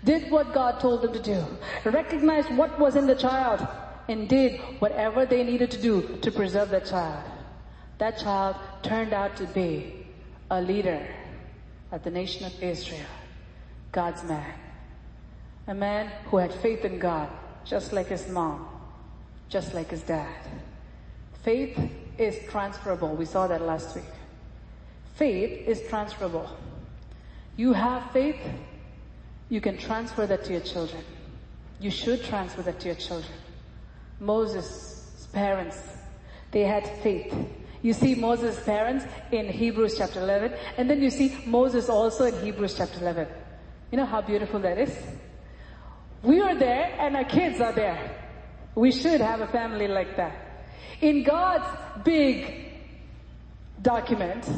[0.03, 1.44] did what God told them to do,
[1.86, 3.65] recognized what was in the child,
[4.07, 7.23] and did whatever they needed to do to preserve that child.
[7.98, 10.06] That child turned out to be
[10.52, 11.07] a leader
[11.91, 13.06] of the nation of Israel,
[13.91, 14.53] God's man.
[15.68, 17.30] A man who had faith in God,
[17.64, 18.68] just like his mom,
[19.49, 20.36] just like his dad.
[21.44, 21.80] Faith
[22.18, 23.15] is transferable.
[23.15, 24.06] We saw that last week.
[25.15, 26.49] Faith is transferable.
[27.56, 28.40] You have faith,
[29.49, 31.03] you can transfer that to your children.
[31.80, 33.32] You should transfer that to your children.
[34.19, 35.77] Moses' parents,
[36.51, 37.33] they had faith.
[37.81, 42.43] You see Moses' parents in Hebrews chapter 11, and then you see Moses also in
[42.43, 43.27] Hebrews chapter 11.
[43.91, 44.97] You know how beautiful that is?
[46.23, 48.25] We are there and our kids are there.
[48.73, 50.35] We should have a family like that.
[51.01, 51.67] In God's
[52.03, 52.73] big
[53.81, 54.49] document,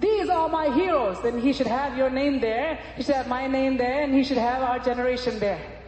[0.00, 1.20] these are my heroes.
[1.22, 2.78] Then he should have your name there.
[2.96, 5.79] He should have my name there and he should have our generation there.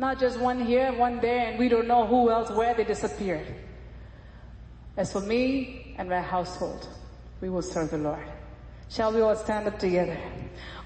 [0.00, 3.46] Not just one here, one there, and we don't know who else, where they disappeared.
[4.96, 6.88] As for me and my household,
[7.42, 8.26] we will serve the Lord.
[8.88, 10.18] Shall we all stand up together?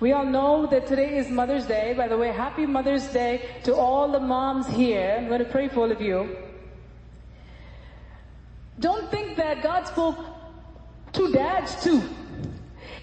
[0.01, 1.95] We all know that today is Mother's Day.
[1.97, 5.15] By the way, happy Mother's Day to all the moms here.
[5.16, 6.36] I'm going to pray for all of you.
[8.81, 10.19] Don't think that God spoke
[11.12, 12.03] to dads too.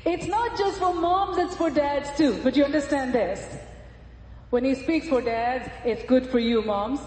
[0.06, 2.38] It's not just for moms, it's for dads too.
[2.44, 3.62] But you understand this.
[4.52, 7.00] When he speaks for dads, it's good for you moms.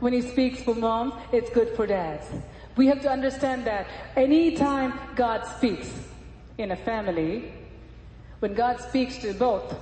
[0.00, 2.26] When he speaks for moms, it's good for dads.
[2.76, 5.90] We have to understand that anytime God speaks
[6.58, 7.50] in a family,
[8.40, 9.74] when God speaks to both,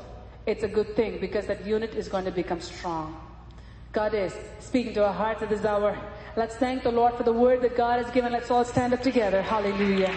[0.46, 3.20] it's a good thing because that unit is going to become strong.
[3.92, 5.98] God is speaking to our hearts at this hour.
[6.36, 8.32] Let's thank the Lord for the word that God has given.
[8.32, 9.42] Let's all stand up together.
[9.42, 10.14] Hallelujah.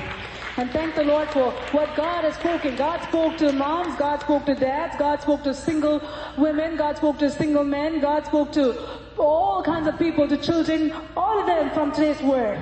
[0.57, 2.75] And thank the Lord for what God has spoken.
[2.75, 6.01] God spoke to moms, God spoke to dads, God spoke to single
[6.35, 8.75] women, God spoke to single men, God spoke to
[9.19, 12.59] all kinds of people, to children, all of them from today's word.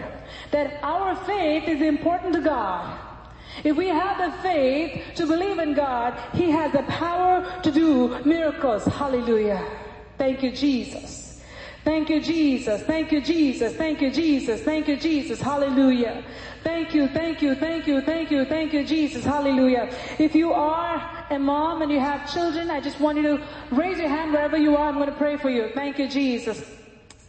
[0.52, 3.00] That our faith is important to God.
[3.64, 8.22] If we have the faith to believe in God, He has the power to do
[8.26, 8.84] miracles.
[8.84, 9.66] Hallelujah.
[10.18, 11.42] Thank you, Jesus.
[11.86, 12.82] Thank you, Jesus.
[12.84, 13.76] Thank you, Jesus.
[13.76, 14.62] Thank you, Jesus.
[14.62, 15.40] Thank you, Jesus.
[15.40, 16.24] Hallelujah.
[16.66, 19.24] Thank you, thank you, thank you, thank you, thank you, Jesus.
[19.24, 19.88] Hallelujah.
[20.18, 24.00] If you are a mom and you have children, I just want you to raise
[24.00, 24.90] your hand wherever you are.
[24.90, 25.70] I'm going to pray for you.
[25.76, 26.60] Thank you, Jesus.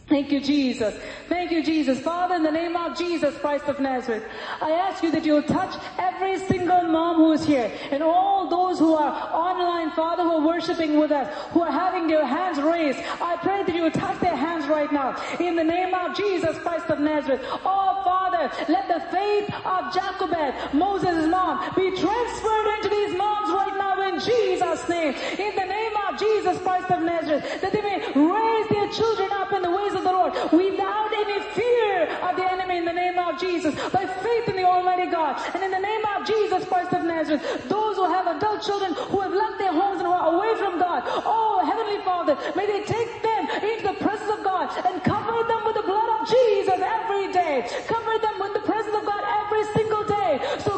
[0.07, 0.95] Thank you, Jesus.
[1.27, 1.99] Thank you, Jesus.
[1.99, 4.23] Father, in the name of Jesus Christ of Nazareth,
[4.61, 8.79] I ask you that you'll touch every single mom who is here and all those
[8.79, 12.99] who are online, Father, who are worshiping with us, who are having their hands raised.
[13.19, 15.21] I pray that you will touch their hands right now.
[15.41, 17.41] In the name of Jesus Christ of Nazareth.
[17.65, 23.75] Oh, Father, let the faith of Jochebed, Moses' mom, be transferred into these moms right
[23.75, 25.13] now in Jesus' name.
[25.37, 29.51] In the name of Jesus Christ of Nazareth, that they may raise their children up
[29.51, 33.17] in the ways of the Lord without any fear of the enemy in the name
[33.17, 35.41] of Jesus, by faith in the Almighty God.
[35.53, 39.19] And in the name of Jesus Christ of Nazareth, those who have adult children who
[39.21, 42.83] have left their homes and who are away from God, oh Heavenly Father, may they
[42.85, 46.79] take them into the presence of God and cover them with the blood of Jesus
[46.79, 47.65] every day.
[47.87, 50.39] Cover them with the presence of God every single day.
[50.59, 50.76] So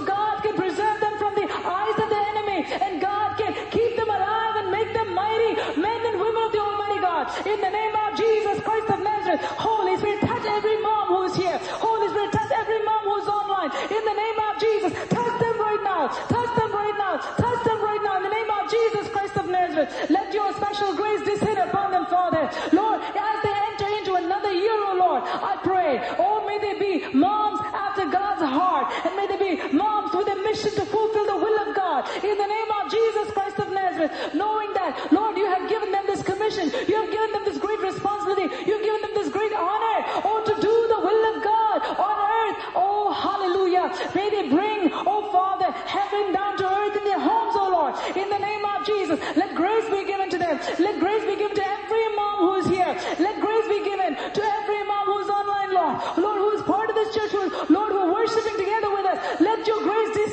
[7.46, 11.58] In the name of Jesus Christ of Nazareth, Holy Spirit, touch every mom who's here.
[11.80, 13.72] Holy Spirit, touch every mom who's online.
[13.90, 16.08] In the name of Jesus, touch them right now.
[16.08, 17.18] Touch them right now.
[17.18, 18.18] Touch them right now.
[18.18, 22.06] In the name of Jesus Christ of Nazareth, let your special grace descend upon them,
[22.08, 22.50] Father.
[22.74, 27.06] Lord, as they enter into another year, oh Lord, I pray, oh may they be
[27.14, 31.38] moms after God's heart, and may they be moms with a mission to fulfill the
[31.38, 32.10] will of God.
[32.24, 36.06] In the name of Jesus Christ of Nazareth, knowing that, Lord, you have given them
[36.06, 39.98] this commission, you have given them this great responsibility, you've given them this great honor,
[40.28, 42.58] oh, to do the will of God on earth.
[42.76, 43.88] Oh, hallelujah.
[44.16, 47.94] May they bring, oh Father, heaven down to earth in their homes, oh Lord.
[48.16, 50.60] In the name of Jesus, let grace be given to them.
[50.80, 52.92] Let grace be given to every mom who is here.
[53.20, 55.96] Let grace be given to every mom who is online, Lord.
[56.18, 59.06] Lord, who is part of this church, who is, Lord, who are worshiping together with
[59.06, 59.20] us.
[59.40, 60.29] Let your grace descend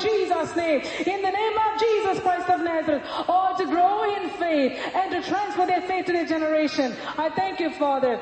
[0.00, 0.80] Jesus' name.
[1.06, 3.02] In the name of Jesus Christ of Nazareth.
[3.28, 6.94] all to grow in faith and to transfer their faith to their generation.
[7.18, 8.20] I thank you, Father.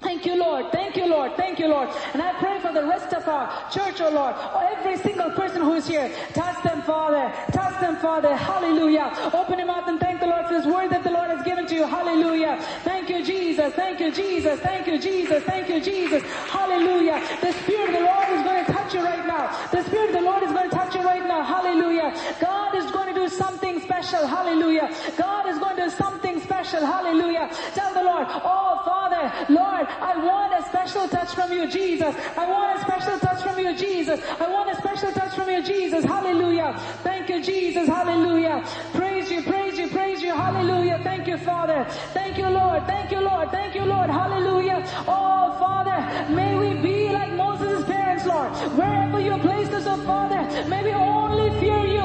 [0.00, 0.70] Thank you, Lord.
[0.72, 1.32] Thank you, Lord.
[1.36, 1.88] Thank you, Lord.
[2.12, 4.34] And I pray for the rest of our church, oh Lord.
[4.76, 6.12] Every single person who is here.
[6.34, 7.32] Touch them, Father.
[7.52, 8.36] Touch them, Father.
[8.36, 9.10] Hallelujah.
[9.32, 11.66] Open your mouth and thank the Lord for this word that the Lord has given
[11.66, 11.86] to you.
[11.86, 12.58] Hallelujah.
[12.84, 13.72] Thank you, Jesus.
[13.74, 14.60] Thank you, Jesus.
[14.60, 15.42] Thank you, Jesus.
[15.44, 16.22] Thank you, Jesus.
[16.22, 17.20] Hallelujah.
[17.40, 19.48] The Spirit of the Lord is going to touch you right now.
[19.72, 21.42] The Spirit of the Lord is going to touch you right now.
[21.42, 22.14] Hallelujah.
[22.40, 24.26] God is going to do something special.
[24.26, 24.92] Hallelujah.
[25.16, 26.84] God is going to do something special.
[26.84, 27.48] Hallelujah.
[27.74, 32.14] Tell the Lord, oh Father, Lord, I want a special touch from you, Jesus.
[32.36, 34.20] I want a special touch from you, Jesus.
[34.40, 36.04] I want a special touch from you, Jesus.
[36.04, 36.78] Hallelujah.
[37.02, 37.88] Thank you, Jesus.
[37.88, 38.64] Hallelujah.
[38.92, 40.34] Praise you, praise you, praise you.
[40.34, 41.00] Hallelujah.
[41.02, 41.84] Thank you, Father.
[42.12, 42.86] Thank you, Lord.
[42.86, 43.50] Thank you, Lord.
[43.50, 44.10] Thank you, Lord.
[44.10, 44.84] Hallelujah.
[45.06, 45.98] Oh, Father,
[46.34, 48.52] may we be like Moses' parents, Lord.
[48.76, 51.95] Wherever you place us, oh Father, may we only fear you,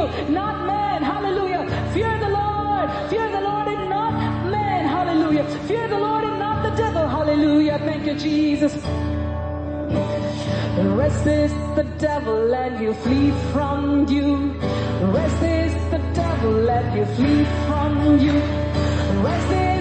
[8.61, 8.85] Jesus.
[10.77, 14.53] Resist the devil and you flee from you.
[15.17, 18.33] Resist the devil and you flee from you.
[19.25, 19.80] Resist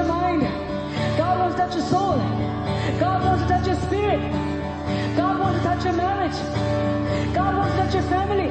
[0.00, 0.42] your mind.
[1.18, 2.16] God wants to touch your soul.
[2.98, 4.20] God wants to touch your spirit.
[5.16, 6.38] God wants to touch your marriage.
[7.34, 8.50] God wants to touch your family.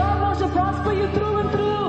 [0.00, 1.86] God wants to prosper you through and through.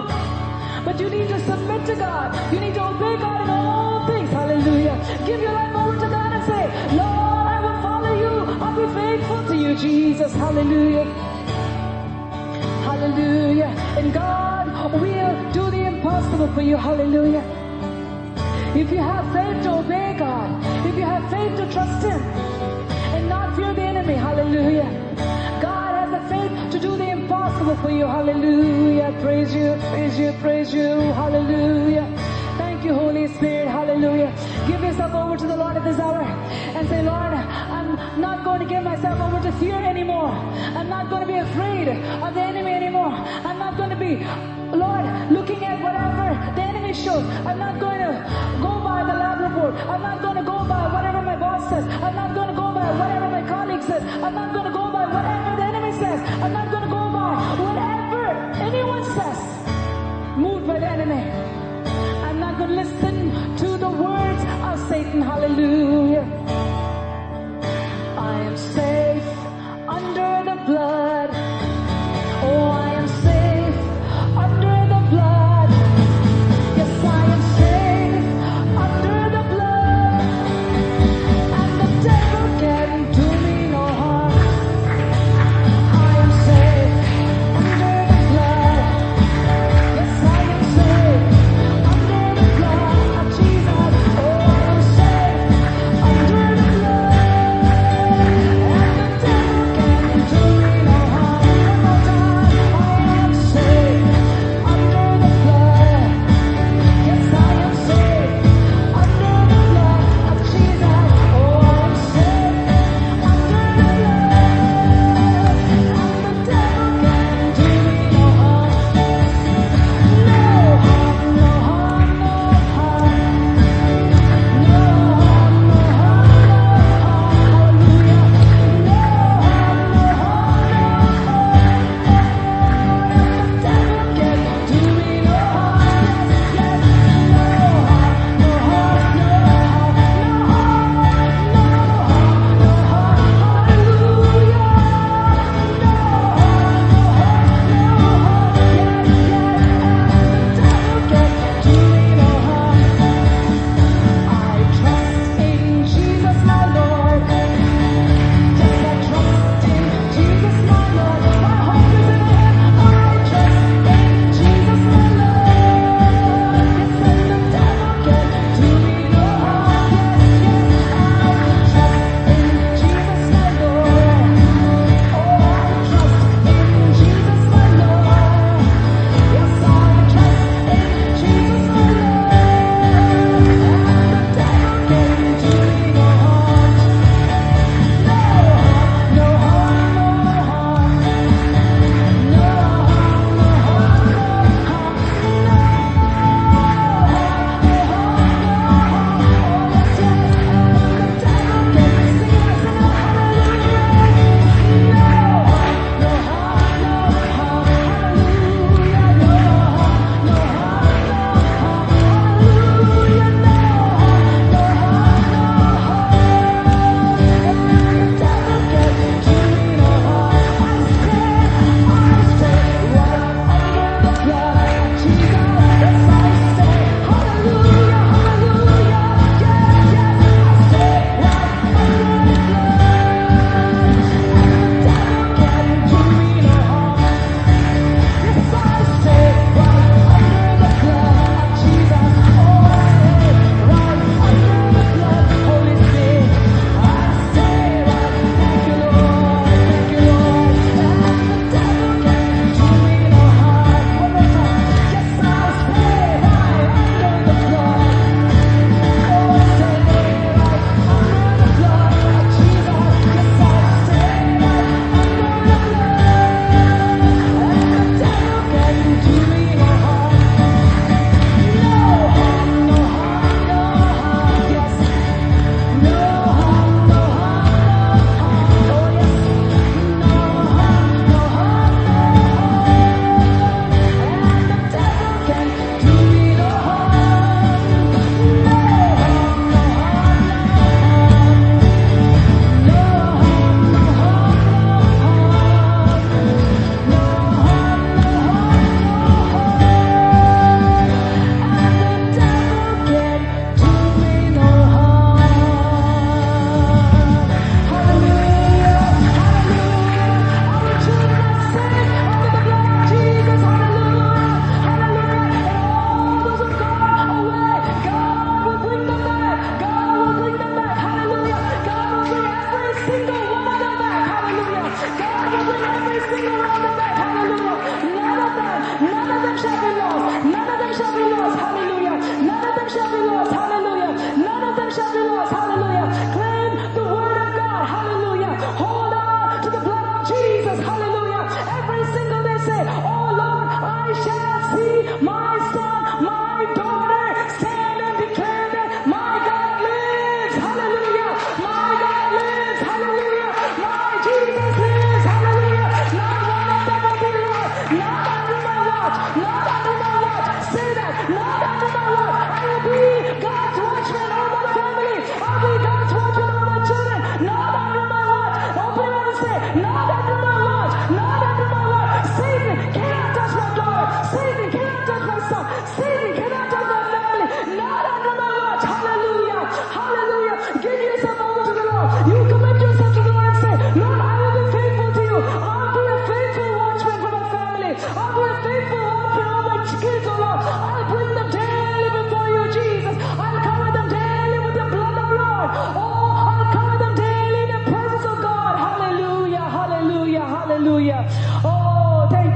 [0.86, 2.28] But you need to submit to God.
[2.54, 4.30] You need to obey God in all things.
[4.30, 4.96] Hallelujah.
[5.26, 6.64] Give your life over to God and say,
[7.02, 8.34] Lord, I will follow you.
[8.64, 10.34] I'll be faithful to you, Jesus.
[10.34, 11.06] Hallelujah.
[12.90, 13.72] Hallelujah.
[14.00, 14.48] And God
[15.02, 16.78] will do the impossible for you.
[16.78, 17.57] Hallelujah.
[18.88, 23.28] If you have faith to obey God, if you have faith to trust Him and
[23.28, 24.88] not fear the enemy, hallelujah.
[25.62, 29.14] God has the faith to do the impossible for you, hallelujah.
[29.22, 30.88] Praise you, praise you, praise you,
[31.20, 32.08] hallelujah.
[32.58, 34.34] Thank you, Holy Spirit, hallelujah.
[34.70, 38.62] Give yourself over to the Lord at this hour and say, Lord, I'm not going
[38.62, 40.30] to give myself over to fear anymore.
[40.30, 43.12] I'm not going to be afraid of the enemy anymore.
[43.12, 44.24] I'm not going to be,
[44.74, 49.76] Lord, looking at whatever the enemy I'm not going to go by the lab report.
[49.88, 51.86] I'm not going to go by whatever my boss says.
[51.86, 54.02] I'm not going to go by whatever my colleague says.
[54.24, 56.20] I'm not going to go by whatever the enemy says.
[56.42, 58.24] I'm not going to go by whatever
[58.64, 60.38] anyone says.
[60.38, 61.22] Moved by the enemy.
[62.26, 65.22] I'm not going to listen to the words of Satan.
[65.22, 66.37] Hallelujah.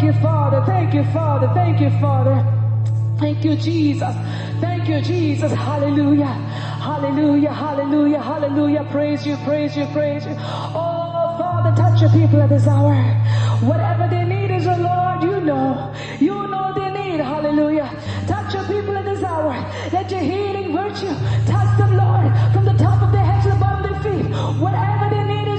[0.02, 0.64] Thank you, Father.
[0.65, 1.48] Thank you, Father.
[1.53, 2.36] Thank you, Father.
[3.19, 4.15] Thank you, Jesus.
[4.60, 5.52] Thank you, Jesus.
[5.52, 6.26] Hallelujah.
[6.26, 7.53] Hallelujah.
[7.53, 8.19] Hallelujah.
[8.19, 8.84] Hallelujah.
[8.90, 10.36] Praise you, praise you, praise you.
[10.40, 12.95] Oh, Father, touch your people at this hour.
[13.61, 15.94] Whatever they need is, oh Lord, you know.
[16.19, 17.19] You know they need.
[17.19, 17.88] Hallelujah.
[18.26, 19.53] Touch your people at this hour.
[19.94, 21.14] Let your healing virtue
[21.45, 24.26] touch them, Lord, from the top of their head to the bottom of their feet.
[24.60, 25.51] Whatever they need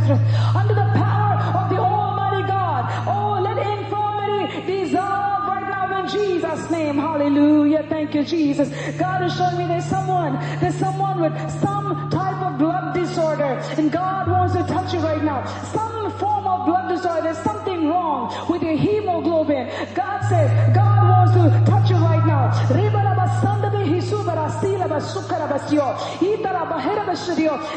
[0.00, 0.56] Nazareth.
[0.56, 2.84] Under the power of the Almighty God.
[3.06, 6.96] Oh, let infirmity dissolve right now in Jesus' name.
[6.96, 7.84] Hallelujah.
[7.88, 8.68] Thank you, Jesus.
[8.98, 13.60] God is showing me there's someone, there's someone with some type of blood disorder.
[13.76, 15.44] And God wants to touch you right now.
[15.72, 17.22] Some form of blood disorder.
[17.22, 19.68] There's something wrong with your hemoglobin.
[19.94, 22.50] God says, God wants to touch you right now.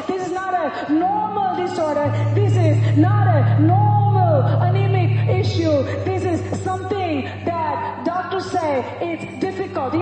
[0.06, 2.10] This is not a normal disorder.
[2.34, 5.82] This is not a normal anemic issue.
[6.04, 9.94] This is something that doctors say it's difficult.
[9.94, 10.00] It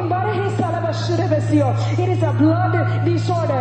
[2.09, 3.61] is a blood disorder.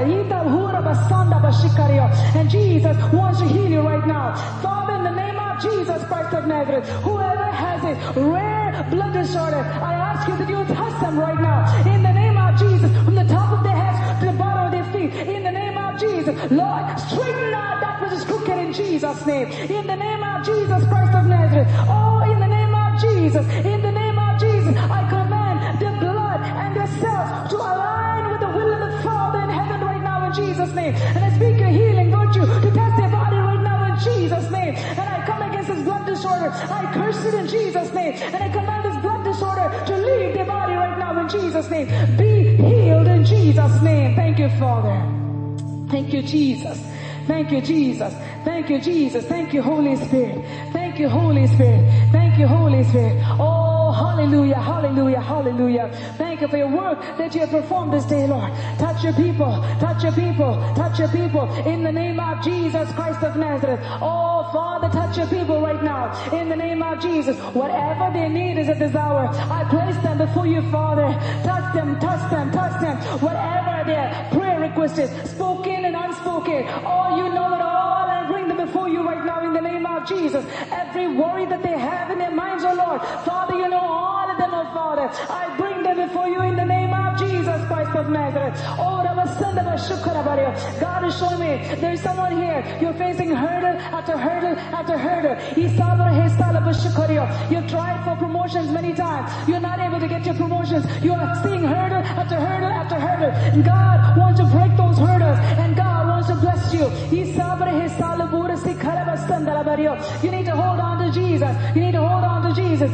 [2.36, 4.36] And Jesus wants to heal you right now.
[4.61, 9.60] Father, in the name of Jesus Christ of Nazareth, whoever has a rare blood disorder,
[9.60, 11.65] I ask you that you touch them right now.
[11.94, 14.72] In the name of Jesus, from the top of their heads to the bottom of
[14.72, 15.11] their feet.
[15.28, 19.48] In the name of Jesus, Lord, straighten out that which is crooked in Jesus' name.
[19.48, 21.68] In the name of Jesus Christ of Nazareth.
[21.88, 23.45] Oh, in the name of Jesus.
[23.65, 28.41] In the name of Jesus, I command the blood and the cells to align with
[28.41, 30.94] the will of the Father in heaven right now in Jesus' name.
[30.95, 34.76] And I speak a healing virtue to test their body right now in Jesus' name.
[34.76, 36.49] And I come against this blood disorder.
[36.52, 38.14] I curse it in Jesus' name.
[38.34, 38.90] And I command
[39.41, 41.88] disorder to leave their body right now in Jesus' name.
[42.18, 44.15] Be healed in Jesus' name.
[44.15, 44.95] Thank you, Father.
[45.89, 46.80] Thank you, Jesus.
[47.27, 48.13] Thank you, Jesus.
[48.45, 49.26] Thank you, Jesus.
[49.26, 50.45] Thank you, Holy Spirit.
[50.73, 52.11] Thank you, Holy Spirit.
[52.11, 53.18] Thank you, Holy Spirit.
[53.39, 55.91] Oh, Oh, hallelujah, hallelujah, hallelujah.
[56.18, 58.49] Thank you for your work that you have performed this day, Lord.
[58.80, 59.51] Touch your people,
[59.81, 63.81] touch your people, touch your people in the name of Jesus Christ of Nazareth.
[64.01, 67.38] Oh, Father, touch your people right now in the name of Jesus.
[67.53, 71.11] Whatever they need is at this hour, I place them before you, Father.
[71.43, 72.95] Touch them, touch them, touch them.
[73.19, 76.63] Whatever their prayer request is, spoken and unspoken.
[76.85, 80.08] Oh, you know it all bring them before you right now in the name of
[80.08, 80.45] Jesus.
[80.72, 83.02] Every worry that they have in their minds, oh Lord.
[83.26, 85.09] Father, you know all them, Father.
[85.30, 88.59] I bring them before you in the name of Jesus Christ of Nazareth.
[88.80, 89.01] Oh.
[90.80, 92.63] God is showing me there is someone here.
[92.81, 95.35] You're facing hurdle after hurdle after hurdle.
[97.51, 99.31] You've tried for promotions many times.
[99.47, 100.85] You're not able to get your promotions.
[101.03, 103.63] You are seeing hurdle after hurdle after hurdle.
[103.63, 106.89] God wants to break those hurdles and God wants to bless you.
[107.11, 107.26] You
[110.31, 111.55] need to hold on to Jesus.
[111.76, 112.91] You need to hold on to Jesus.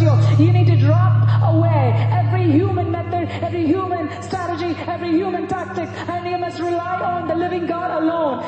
[0.00, 0.38] Hirabasyo.
[0.38, 6.26] You need to drop away every human method, every human strategy, every human tactic, and
[6.28, 8.42] you must rely on the living God alone.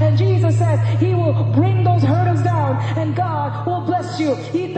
[0.00, 4.32] And Jesus says He will bring those hurdles down and God will bless you.
[4.34, 4.74] And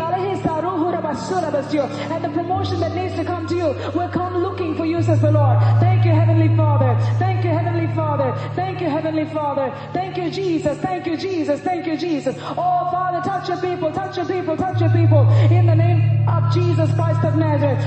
[2.24, 5.30] the promotion that needs to come to you will come looking for you, says the
[5.30, 5.58] Lord.
[5.80, 6.96] Thank you, Heavenly Father.
[7.18, 8.34] Thank you, Heavenly Father.
[8.54, 9.74] Thank you, Heavenly Father.
[9.92, 10.78] Thank you, Jesus.
[10.78, 11.60] Thank you, Jesus.
[11.60, 12.36] Thank you, Jesus.
[12.38, 15.28] Oh, Father, touch your people, touch your people, touch your people.
[15.50, 17.80] In the name of Jesus Christ of Nazareth.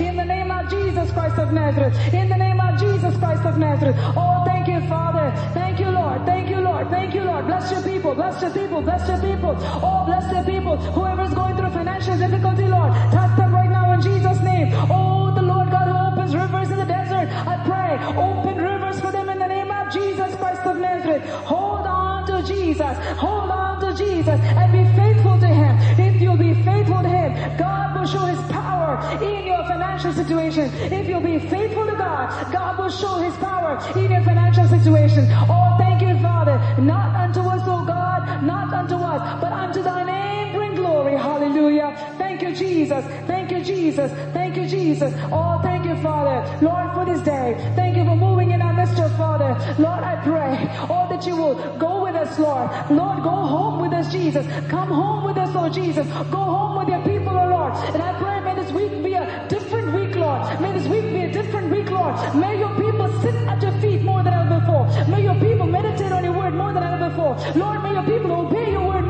[0.00, 2.14] In the name of Jesus Christ of Nazareth.
[2.14, 3.96] In the name of Jesus Christ of Nazareth.
[4.16, 5.32] Oh, thank you, Father.
[5.54, 6.24] Thank you, Lord.
[6.26, 6.88] Thank you, Lord.
[6.90, 7.46] Thank you, Lord.
[7.46, 8.14] Bless your people.
[8.14, 8.82] Bless your people.
[8.82, 9.56] Bless your people.
[9.58, 10.76] Oh, bless your people.
[10.76, 14.72] Whoever's going through financial difficulty, Lord, touch them right now in Jesus' name.
[14.90, 17.28] Oh, the Lord God who opens rivers in the desert.
[17.46, 17.98] I pray.
[18.16, 21.24] Open rivers for them in the name of Jesus Christ of Nazareth.
[21.44, 22.11] Hold on
[22.42, 22.96] Jesus.
[23.18, 25.76] Hold on to Jesus and be faithful to Him.
[25.98, 30.70] If you'll be faithful to Him, God will show His power in your financial situation.
[30.92, 35.28] If you'll be faithful to God, God will show His power in your financial situation.
[35.48, 36.58] Oh, thank you, Father.
[36.80, 41.16] Not unto us, oh God, not unto us, but unto thy name bring glory.
[41.16, 41.96] Hallelujah.
[42.18, 43.04] Thank you, Jesus.
[43.26, 44.10] Thank you, Jesus.
[44.32, 45.12] Thank you, Jesus.
[45.30, 46.64] Oh, thank you, Father.
[46.64, 47.54] Lord, for this day.
[47.76, 49.50] Thank you for moving in our midst, Father.
[49.78, 52.70] Lord, I pray, all that you will go with us, Lord.
[52.90, 54.46] Lord, go home with us, Jesus.
[54.68, 56.06] Come home with us, Lord Jesus.
[56.30, 57.72] Go home with your people, oh Lord.
[57.94, 60.60] And I pray, may this week be a different week, Lord.
[60.60, 62.14] May this week be a different week, Lord.
[62.34, 64.86] May your people sit at your feet more than ever before.
[65.08, 67.34] May your people meditate on your word more than ever before.
[67.54, 69.01] Lord, may your people obey your word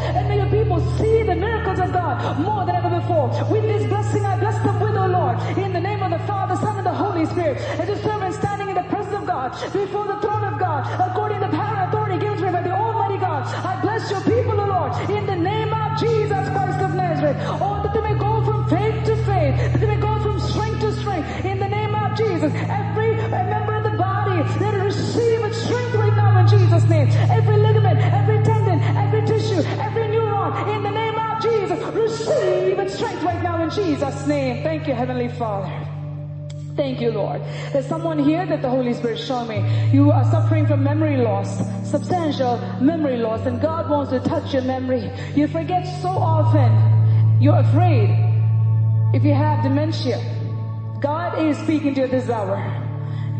[0.00, 3.28] And may your people see the miracles of God more than ever before.
[3.50, 5.38] With this blessing, I bless them with, oh Lord.
[5.58, 7.58] In the name of the Father, Son, and the Holy Spirit.
[7.78, 11.40] As a servant standing in the presence of God, before the throne of God, according
[11.40, 13.42] to the power and authority given to me by the Almighty God.
[13.64, 17.36] I bless your people, O Lord, in the name of Jesus Christ of Nazareth.
[17.60, 20.80] Oh, that they may go from faith to faith, that they may go from strength
[20.80, 22.52] to strength, in the name of Jesus.
[22.54, 27.08] Every member of the body, it receive its strength right now in Jesus' name.
[27.30, 27.79] Every ligament,
[32.90, 34.62] strength right now in Jesus' name.
[34.62, 35.86] Thank you, Heavenly Father.
[36.76, 37.42] Thank you, Lord.
[37.72, 39.62] There's someone here that the Holy Spirit showed me.
[39.92, 41.58] You are suffering from memory loss,
[41.88, 45.10] substantial memory loss, and God wants to touch your memory.
[45.34, 46.70] You forget so often.
[47.40, 48.10] You're afraid.
[49.12, 50.20] If you have dementia,
[51.00, 52.58] God is speaking to you this hour.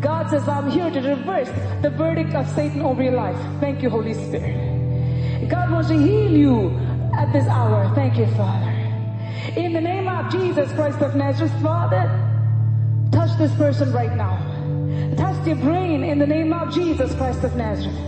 [0.01, 1.48] God says, I'm here to reverse
[1.82, 3.39] the verdict of Satan over your life.
[3.60, 5.48] Thank you, Holy Spirit.
[5.48, 6.70] God wants to heal you
[7.14, 7.90] at this hour.
[7.94, 8.69] Thank you, Father.
[9.56, 12.31] In the name of Jesus Christ of Nazareth, Father,
[13.10, 14.36] Touch this person right now.
[15.16, 17.98] Touch their brain in the name of Jesus Christ of Nazareth.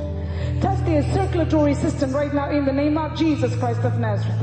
[0.62, 4.40] Touch their circulatory system right now in the name of Jesus Christ of Nazareth.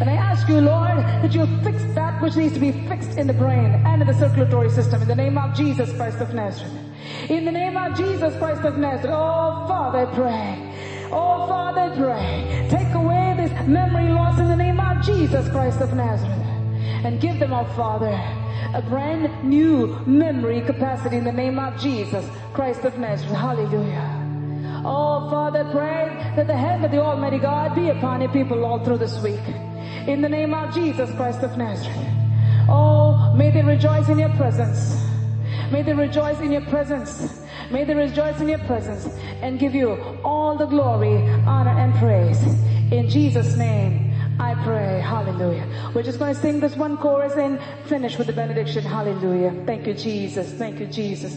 [0.00, 3.28] And I ask you, Lord, that you fix that which needs to be fixed in
[3.28, 6.72] the brain and in the circulatory system in the name of Jesus Christ of Nazareth.
[7.28, 9.14] In the name of Jesus Christ of Nazareth.
[9.16, 10.71] Oh, Father, I pray.
[11.12, 12.66] Oh, Father, pray.
[12.70, 16.38] Take away this memory loss in the name of Jesus Christ of Nazareth.
[17.04, 18.12] And give them, oh Father,
[18.74, 22.24] a brand new memory capacity in the name of Jesus
[22.54, 23.34] Christ of Nazareth.
[23.34, 24.22] Hallelujah.
[24.84, 28.82] Oh, Father, pray that the hand of the Almighty God be upon your people all
[28.84, 29.46] through this week.
[30.08, 32.08] In the name of Jesus Christ of Nazareth.
[32.68, 34.96] Oh, may they rejoice in your presence.
[35.70, 37.41] May they rejoice in your presence.
[37.72, 39.06] May they rejoice in your presence
[39.40, 39.92] and give you
[40.22, 41.16] all the glory,
[41.46, 42.42] honor, and praise.
[42.92, 44.12] In Jesus' name.
[44.38, 45.00] I pray.
[45.00, 45.66] Hallelujah.
[45.94, 48.82] We're just going to sing this one chorus and finish with the benediction.
[48.82, 49.52] Hallelujah.
[49.66, 50.52] Thank you, Jesus.
[50.54, 51.34] Thank you, Jesus.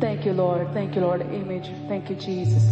[0.00, 0.72] Thank you, Lord.
[0.72, 1.20] Thank you, Lord.
[1.20, 1.70] Image.
[1.88, 2.64] Thank you, Jesus.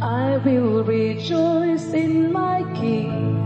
[0.00, 3.38] I will rejoice in my King.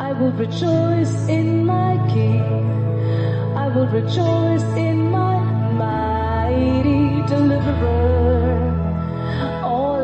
[0.00, 2.42] I will rejoice in my King.
[3.56, 5.15] I will rejoice in my
[7.26, 8.06] deliverer.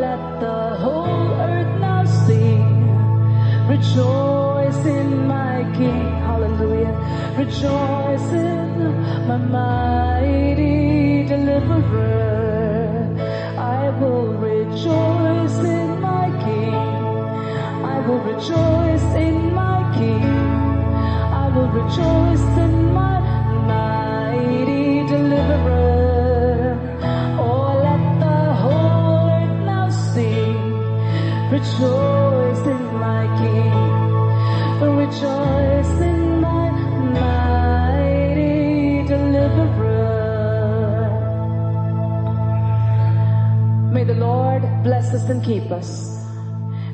[0.05, 2.03] Let the whole earth now.
[3.69, 6.05] Rejoice in my King.
[6.29, 6.95] Hallelujah.
[7.39, 8.69] Rejoice in
[9.29, 13.07] my mighty deliverer.
[13.57, 16.75] I will rejoice in my King.
[17.95, 20.25] I will rejoice in my King.
[21.43, 23.21] I will rejoice in my
[23.67, 25.92] mighty deliverer.
[31.73, 33.73] Rejoice in my King.
[34.95, 36.71] Rejoice in my
[37.15, 39.89] mighty deliverer.
[43.91, 46.11] May the Lord bless us and keep us.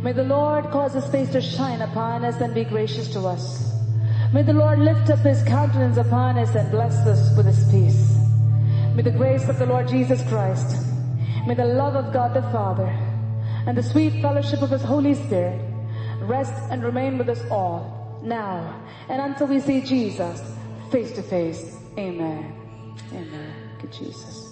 [0.03, 3.75] May the Lord cause his face to shine upon us and be gracious to us.
[4.33, 8.17] May the Lord lift up his countenance upon us and bless us with his peace.
[8.95, 10.77] May the grace of the Lord Jesus Christ,
[11.49, 13.08] may the love of God the Father,
[13.69, 15.61] and the sweet fellowship of his Holy Spirit
[16.23, 20.41] rest and remain with us all, now and until we see Jesus
[20.91, 21.77] face to face.
[21.99, 22.55] Amen.
[23.13, 23.55] Amen.
[23.79, 24.48] Good Jesus.